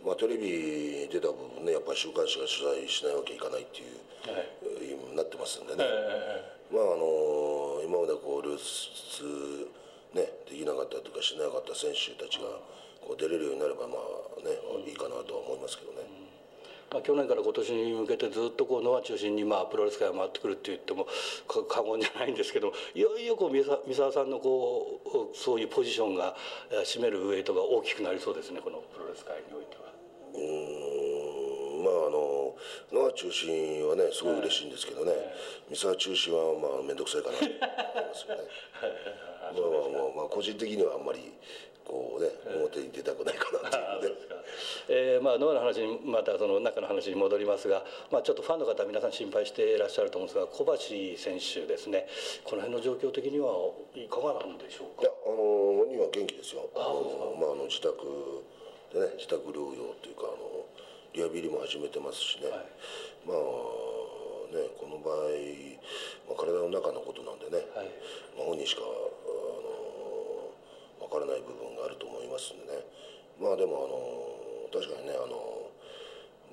[0.05, 3.99] まあ、テレビ出た部分ね、やっぱり週刊誌が取材しないわけいかないっていう、
[4.31, 5.83] はい、今なってますんでね、
[6.71, 9.67] まああの今までこう流出、
[10.15, 12.63] ね、できなかったとかしなかった選手たちが
[13.03, 14.55] こう出れるようになれば、まあね、
[14.87, 16.28] いいかなとは思いますけどね。
[16.91, 21.07] まあ、去年から今年に向けてずっとこうノア中心にまあプロレス界が回ってくるって言っても
[21.47, 25.01] 過言じゃないんですけどいよいよこう三沢さんのこ
[25.33, 26.35] うそういうポジションが
[26.85, 29.93] 占めるウエイトが大きくなりそうですねこのプロレス界においては。
[30.35, 32.57] うんまああの
[32.93, 35.13] ノア中心はねすごい嬉しいんですけどね、
[35.71, 38.43] 三沢中心はまあ面倒くさいかなと思いますよね。
[39.49, 41.33] まあまあまあ個人的にはあんまり
[41.89, 44.19] こうね表に出たくないかなっていうね。
[44.89, 52.07] えー、まあ脳の話にまたその中の話に戻りますが、まあ、ちょっとファンの方皆さん心配していらっしゃると思うんですが小橋選手ですね。
[52.45, 53.53] この辺の状況的には
[53.95, 55.03] いかがなんでしょうか？
[55.03, 55.37] いやあの
[55.85, 56.69] 本人は元気ですよ。
[56.77, 57.97] あの、まあ、あの自宅
[58.93, 60.65] でね自宅療養というかあの
[61.13, 62.67] リハビリも始めてますしね、はい、
[63.27, 63.37] まあ
[64.53, 65.29] ねこの場合、
[66.29, 67.89] まあ、体の中のことなんでね、はい、
[68.37, 68.89] まあ、本人しかわ
[71.19, 72.87] からない部分があると思いますんでね。
[73.43, 75.67] まあでもあの確かにねあの、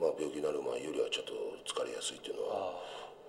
[0.01, 1.33] まあ、病気になる前よりはちょっと
[1.69, 2.81] 疲れやすいっていうのは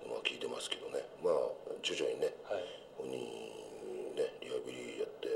[0.09, 1.05] まあ、聞いてますけどね。
[1.21, 2.65] まあ徐々にね、はい、
[2.97, 3.21] 本人
[4.17, 5.29] ねリハビリやって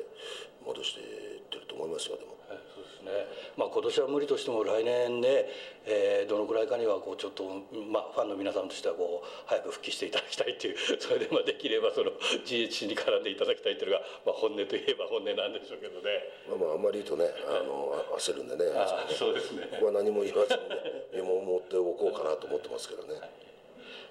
[0.64, 2.39] 戻していってると思いますよでも。
[2.50, 5.46] はい、そうですねまあ、今年は無理としても来年ね、
[5.86, 7.44] えー、どのくらいかにはこうちょっと、
[7.90, 12.10] まあ、ファンの皆さんとしてはこう早く復帰していただきたいっていう それでまあできればその
[12.44, 16.10] GHC に絡んでいただきたいっていうのが、まあ、本音といえば本音なんでしょうけどね。
[16.48, 20.76] まあまああんまり言うとねあの焦るんでねあそうですねここは何も言わずにね
[21.12, 23.49] メモを持っておこうかなと思ってますけどね。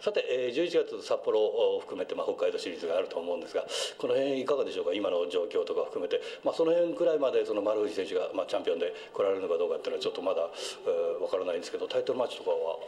[0.02, 3.66] さて、えー、11月札幌を含めて、まあ、北海道シリーズがあると思うんですが
[3.98, 4.94] この辺いかがでしょうか？
[4.94, 12.80] 今の状況とか含めて、まあ、その辺くらいまでその丸藤選手が、まあ、チャンピオンで来られるのかどうかっていうのはちょっとまだわ、えー、からないんですけどタイトルマッチとかは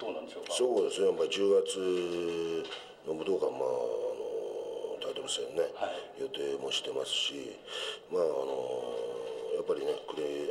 [0.00, 0.52] どうなんでしょうか？
[0.54, 1.78] そうですね、まあ、10月
[3.06, 5.86] の武道館、まあ、あのタイトル戦ね、は
[6.18, 7.54] い、予定もしてますし、
[8.10, 10.50] まあ、あのやっぱりねクレ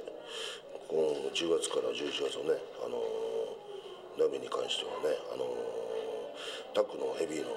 [0.88, 1.01] 今
[1.34, 3.01] 10月から11月のね、あの
[4.22, 5.43] 鍋に関してはね、あの
[6.73, 7.51] タックのヘビーの、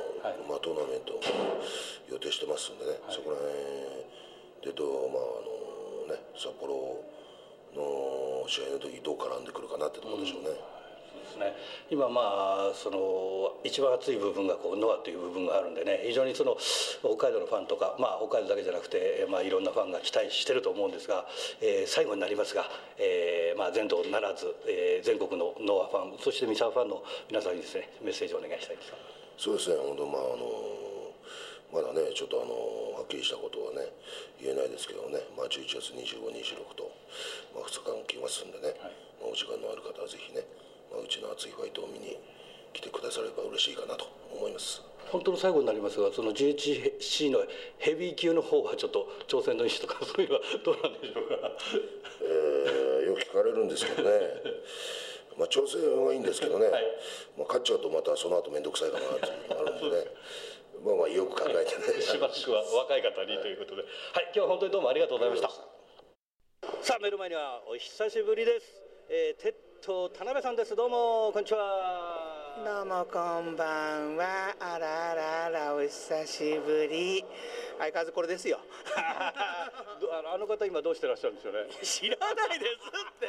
[0.49, 1.21] まあ、トーナメントも
[2.11, 5.23] 予定してますんでね、はい、そこら辺でどう、まあ
[6.09, 7.03] あのね、札幌
[7.75, 10.51] の試合の時どう絡んでくるかなってところでしょうね。
[11.35, 11.53] うんですね。
[11.91, 16.57] 今まあその一番熱い部分がこうノアという部分があるんでね非常にその
[17.01, 21.27] 北海道のファンとか、まあ、北海道だけじゃなくて、まあ、いろんなファンが期待してると思うんですが、
[21.61, 22.65] えー、最後になりますが、
[22.99, 28.93] えーまあ、全道ならず、えー、全国のノアファンそして三沢ファンの皆さんにですねメッセージをお願いしたいです。
[29.39, 29.77] そうですね。
[29.77, 30.79] 本当まああの
[31.73, 33.93] まだねちょっとあのはっきりしたことはね
[34.41, 36.89] 言えないですけどね、まあ、11月2526と、
[37.53, 40.43] まあ、2日間来ますんでね、はい、まあ、お時間のある方はぜひね
[40.91, 42.19] まあ、うちの熱いファイトを見に
[42.73, 44.83] 来てくだされば嬉しいかなと思います。
[45.11, 47.41] 本当の最後になりますがその GHC の
[47.79, 51.51] ヘビー級の方はちょっと挑戦の意思とかそういうのはどうなんでしょうか、
[52.21, 54.11] えー、よく聞かれるんですけどね。
[55.39, 56.85] まあ挑戦はいいんですけどね、はい、
[57.39, 59.97] まあ、勝っちゃうとまたその後面倒くさいかなっていうのがあるんで。
[59.97, 60.07] ね
[60.79, 62.01] まあまあよく考えてね。
[62.01, 65.51] しばしくは若い方にということで、はい、はい、今日は本当にどうもありがとうございました。
[66.83, 68.67] さあ目の前にはお久しぶりです、
[69.09, 77.25] えーと田辺さんですどうもこんにちはどうもこんばんはあらあらあらお久しぶり
[77.79, 78.61] 相変わらずこれですよ。
[78.97, 81.69] あの方今どうしてらっしゃるんでしょうね？
[81.83, 83.29] 知らないですって。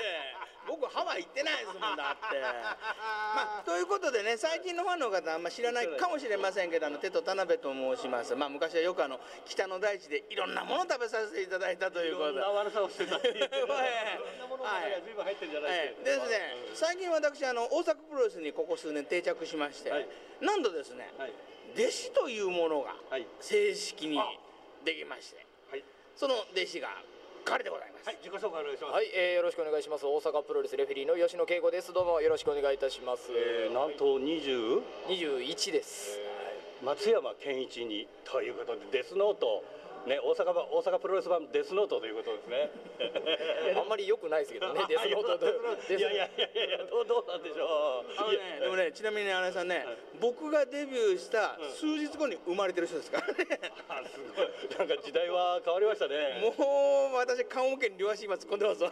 [0.67, 2.37] 僕ハワイ行ってないですもんだって。
[2.39, 8.35] まあということでね最近のファンの方あんま知らないかもしれませんけどあの手と田辺と申します。
[8.35, 12.39] まあ昔はよくあの北の大地でいろんなもの食べさせていただいたということで。
[12.39, 13.35] いろんな悪さをしてたっていう。
[13.37, 14.69] いろんなものが
[15.03, 16.55] 随分入ってるんじゃないですか、ですね。
[16.73, 20.07] 最近私あの大阪プロレスにここ数年定着しまして、はい、
[20.41, 21.33] 何度ですね、はい、
[21.75, 22.95] 弟子というものが
[23.39, 24.19] 正式に
[24.85, 25.83] できまして、はい、
[26.15, 26.89] その弟子が
[27.45, 28.07] 彼でございます。
[28.07, 28.93] はい、自己紹介お願いします。
[28.93, 30.05] はい、えー、よろしくお願いします。
[30.05, 31.93] 大阪プロレスレフェリーの吉野圭吾です。
[31.93, 33.31] どうもよろしくお願いいたします。
[33.31, 34.81] えー、なんと二十？
[35.07, 36.85] 二十一です、えー。
[36.85, 39.63] 松山健一にということでデスノート。
[40.07, 42.71] ね、大阪大阪プロレス版デスノートということですね。
[43.75, 45.45] あんまり良くないですけどね、 デスノート
[45.93, 47.67] いやいやいやいやどうどうなんでしょう。
[48.17, 53.59] あのね、でもねちなみに新井さんね、はい、僕がデビューした数日後に生まれてる人ですからね。
[53.89, 54.77] あすごい。
[54.77, 56.53] なんか時代は変わりましたね。
[56.57, 58.91] もう私棺桶に両足今突っ込んでますわ。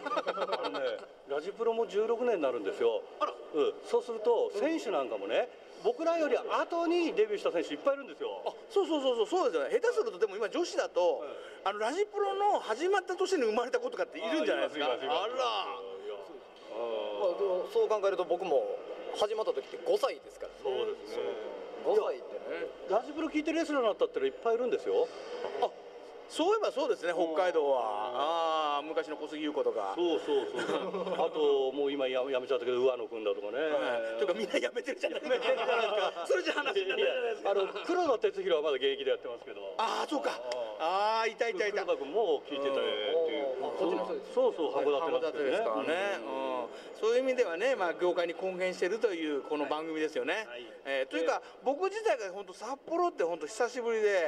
[0.64, 0.86] あのね、
[1.28, 3.02] ラジプロも16年になるんですよ。
[3.20, 5.48] あら、うん、そうすると選手なんかもね。
[5.84, 8.42] 僕らより後にデビューした選手いっぱいいるんですよ。
[8.46, 11.24] あそうそうそうそうそうですよね下手するとでも今女子だと、
[11.64, 14.86] あのラジプロの始まった年に生まれた子とかっているんじゃないですか。
[14.86, 14.98] あら。
[14.98, 15.04] ま
[17.34, 17.36] あ、
[17.72, 18.78] そう考えると僕も
[19.18, 21.22] 始まった時って5歳ですから、ね、そうですね。
[21.82, 22.68] 5歳ってね。
[22.90, 25.08] ラジプロ聞いてレスラーになったっていっぱいいるんですよ。
[25.62, 25.70] あ
[26.28, 28.78] そういえばそうですね北海道は。
[28.78, 29.94] ああ昔の小杉優子とか。
[29.96, 36.26] そうそうそう あともう今ややめちゃったけど上野君だとかね、はい、というかみんなやめてるじゃないですか。
[36.28, 37.30] それじゃ話にならない。
[37.32, 39.74] ですかあの黒田哲弘はまだ現役でやってますけど。
[39.78, 40.40] ああそうか。
[40.78, 41.84] ああいたいたいた。
[41.84, 42.80] 黒田君も聞いてたって
[43.32, 43.48] いう。
[44.34, 54.24] そうそう函館ですからね、うん、そういう意味ではね、まあ、業界に貢献してるというこの番組ですよね、はい、えー、というか僕自体が本当札幌って本当久しぶりで、はい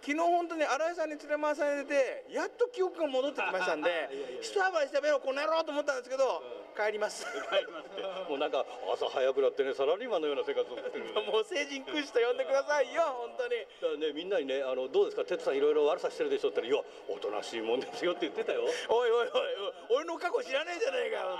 [0.00, 3.90] 昨日本当に新井さんに連れ回されてやっと記憶が戻ってきましたんで
[4.40, 7.26] 一暴れしてべろこの野郎と思ったんですけど、うん、帰ります。
[7.50, 7.82] 帰りま
[8.24, 11.04] すもうなんか 朝早くなってねサラリーマンのような生活を送ってる。
[11.26, 13.56] もう成人君子と呼んでくださいよ本当に。
[13.58, 15.24] だからねみんなにねあのどうですか？
[15.24, 18.62] 哲さんいろいろ悪さしてるでしょって言ったらいやおとなしいもんですよって言ってたよ。
[18.88, 19.30] おいおいおい
[19.90, 21.38] 俺の過去知らねえじゃねえかよ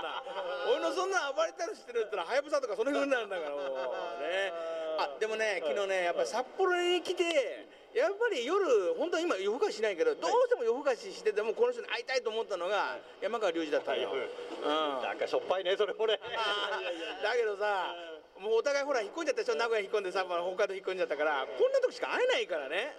[0.71, 4.21] 俺のそんな暴れたりしてるってのははやぶさとかその風になるんだからもう。
[4.21, 4.53] ね。
[4.99, 16.19] あでもね昨日ねやっぱり札幌に来てやっぱり夜本当は今夜更かししないけどどうしても夜更かししててもこの人に会いたいと思ったのが山川隆二だったよ、うん、なんかしょっぱいねそれもね。
[17.23, 17.95] だけどさ
[18.39, 22.95] もうお互いほら引っ込んじゃったでしょ名古屋引っ込んでさ北海道引っ込んじゃったからこんな時しか会えないからね。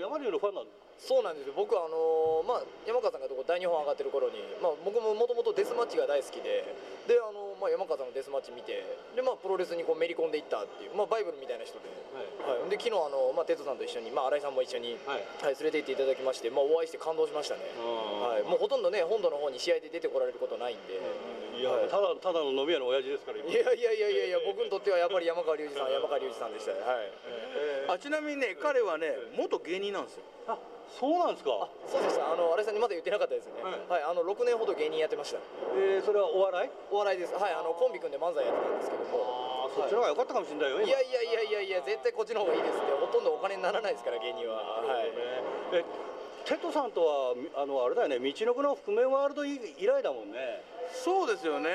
[0.00, 0.66] 山流のファンなん
[0.98, 1.54] そうなんですよ。
[1.56, 6.64] 僕はあのーまあ、山川さんが大日本上がってる頃に、まあ、僕ももともとデスマッチが大好きで
[7.06, 8.80] で、あのーまあ、山川さんのデスマッチ見て
[9.14, 11.90] で、まあ、プロレスにこうめり込んでいったっていう、まあ、バイブルみたいな人で,、
[12.46, 12.70] はい。
[12.70, 15.26] で昨日あの、まあ、テトさんと一緒に、まあ、新井さんも一緒に、はい。
[15.42, 20.94] はい、連れて行っていただきまして、まあ、お会いして感動しましたね、はい、もうほとんどね本土の方に試合で出てこられることないんで。
[20.94, 20.98] い
[21.62, 23.50] や、ただただの飲み屋の親父ですから今。
[23.50, 26.78] いやいやいやいやいや僕にとってはやっぱり山川隆二さん山川隆二さんでしたよ。
[26.84, 27.10] はい、
[27.88, 30.22] あちなみにね彼はね元芸人なんですよ。
[30.46, 31.68] あそうなんですか。
[31.86, 32.20] そうです。
[32.20, 33.60] あの新井さんにまだ言ってなかったですね。
[33.60, 35.38] はい、あの6年ほど芸人やってました。
[35.76, 36.70] えー、それはお笑い？
[36.90, 37.34] お笑いです。
[37.34, 37.52] はい。
[37.52, 39.68] あのコンビ組んで漫才やってたんですけども。
[39.68, 40.88] あそっちの方が良かったかもしれないよ今。
[40.88, 42.80] いやいやいやいやいや絶対こっちの方がいいです。
[42.80, 44.80] ってほとんどお金にならないですから芸人は。
[44.80, 45.12] はい。
[45.76, 45.84] え
[46.48, 48.16] テトさんとはみあのあれだよね。
[48.18, 51.70] 道のくの覆面ワールド以以来だもんねそうですよね。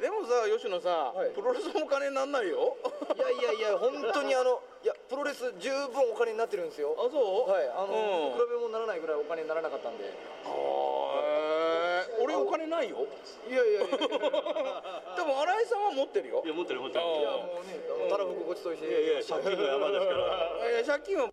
[0.00, 1.30] でもさ吉野さ、はい。
[1.30, 2.76] プロレスもお金になんないよ。
[3.14, 6.96] いやいやいや本当にあのいやプロレス十分お金になってるんですよ。
[6.98, 7.50] あそう？
[7.50, 8.42] はいあの、うん。
[8.42, 10.10] 比べ物にならないぐらいお金にならなかったんで。
[10.44, 12.22] あー。
[12.22, 13.06] 俺お金ないよ。
[13.48, 13.86] いやいやいや。
[13.86, 16.42] いやでも新井さんは持ってるよ。
[16.44, 17.04] いや持ってる持ってる。
[17.04, 17.78] いやもうね
[18.10, 20.58] たらふくごちそうしていやいや借金の山ですから。
[20.58, 21.32] えー借金はで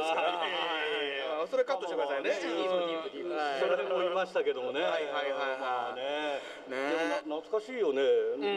[0.00, 0.22] から。
[0.22, 0.85] いやいやいや
[1.46, 2.30] それカットしてくださいね。
[2.30, 3.60] ディープディープディープはい。
[3.60, 4.82] それも言いましたけどもね。
[4.82, 5.60] はいはいはいはい。
[5.60, 6.42] まあね。
[6.68, 7.22] ね。
[7.22, 8.02] で懐かしいよね、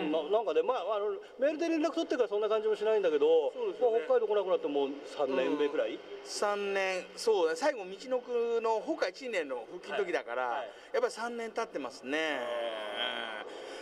[0.08, 0.12] ん。
[0.12, 4.00] ななんかね、まあ、あのメールで連絡取ってからそんな感じもしないんだけど、そうですよね。
[4.10, 7.06] まあ、北海道来なくなってもう3年目くらい、3年。
[7.16, 10.58] そうだ最後道のくの北海1年の復帰の時だから、はい。
[10.60, 12.42] はいやっぱり3年経ってますね。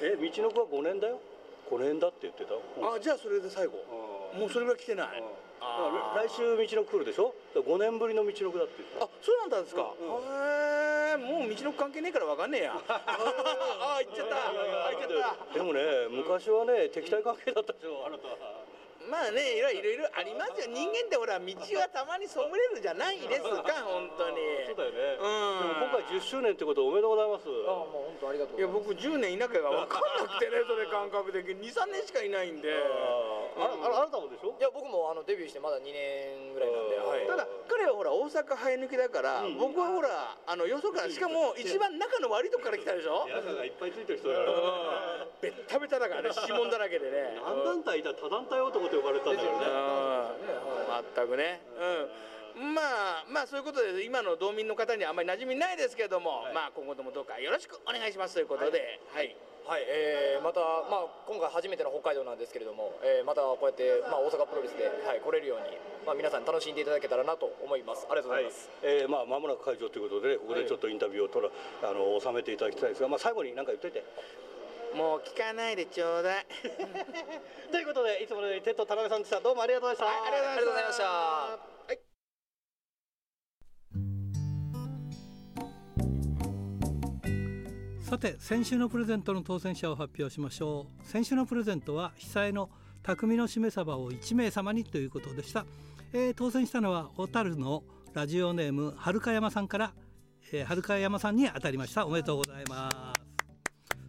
[0.01, 1.19] え道のくは5年だよ
[1.69, 3.79] ？5年だって言ってた、うんあじゃあそれで最後。
[4.33, 4.39] うん。
[4.41, 5.23] もうそれぐらい来てない
[5.59, 12.73] 来週道のく来るでしょ？5年ぶりの道のくだってあそうなんですか、うんへえもう道のく関係ねえからわかんねえや。
[12.87, 14.35] ああ行っちゃった。
[14.35, 15.53] あ行っちゃった。
[15.53, 15.81] でもね
[16.11, 18.27] 昔はね敵対関係だったでしょあなた
[19.07, 20.67] まあねいろいろいろありますよ。
[20.67, 23.63] 人間ってほら道はたまにそぐれるじゃないですか。
[23.87, 24.37] 本当に。
[24.67, 25.59] そうだよね、うん。
[25.59, 27.47] でも今回10周年ってことおめでとうございます。
[27.47, 31.71] あもう本当ありがとういや僕10年いなきゃが分かんなくてねそれ感覚的に。
[31.71, 32.69] 23年しかいないんで。
[33.57, 34.53] ああああなたもでしょ？
[34.59, 39.57] いや僕もあのデビューしてまだ2年ぐらいなんで、うんはい、ただ彼はほら大阪生え抜きだから、うん。
[39.57, 43.25] 僕はほらあのよそからしかも一番仲の悪いとこから来たでしょ？
[43.29, 45.41] やがいっぱいついてる人だからうん。
[45.41, 47.37] ベッタベタだからね指紋だらけでね。
[47.45, 49.65] 何団体いたら多団体男って呼ばれたんだよね。
[51.15, 51.61] 全くね、
[52.57, 56.53] うん、まあまあそういうことで今の道民の方にはあんまり馴染みないですけども、はい。
[56.53, 59.35] まあ今後ともどうかよろしくお願いしますということで、はい。
[59.67, 65.75] はい、えーまた、まあ、今回初めての北海道なんですけれども、えーまたこうやって、まあ、大阪プロレスで、はい、来れるように、
[66.07, 68.07] まあ、皆さん楽しんでいただけたらなと思います。
[68.07, 71.51] ありがとうございます、えーまあ間もなく会場ということで、ね、ここでちょっとインタビューを取ら、
[71.83, 74.07] あの収めていただきたいですが、まあ最後に何か言っといて。
[74.97, 76.45] もう聞かないでちょうだい。
[77.71, 79.39] ということでいつものようにテッド田辺さんでした。
[79.39, 80.21] どうもありがとうございました。
[80.23, 81.03] はいありがとうございました。
[81.03, 81.59] は
[81.93, 81.99] い。
[88.03, 91.05] さて先週のプレゼントの当選者を発表しましょう。
[91.07, 92.71] 先週のプレゼントは被災の
[93.03, 95.67] 匠のしめ鯖を1名様にということでした、
[96.11, 97.83] えー当選したのは小樽の
[98.13, 99.93] ラジオネームはるか山さんから、
[100.51, 102.07] えー、はるか山さんに当たりました。
[102.07, 103.16] おめでとうございます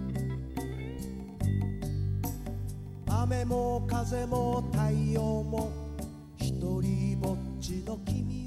[3.30, 5.70] 雨も風も太陽も
[6.38, 8.47] 一人ぼっちの君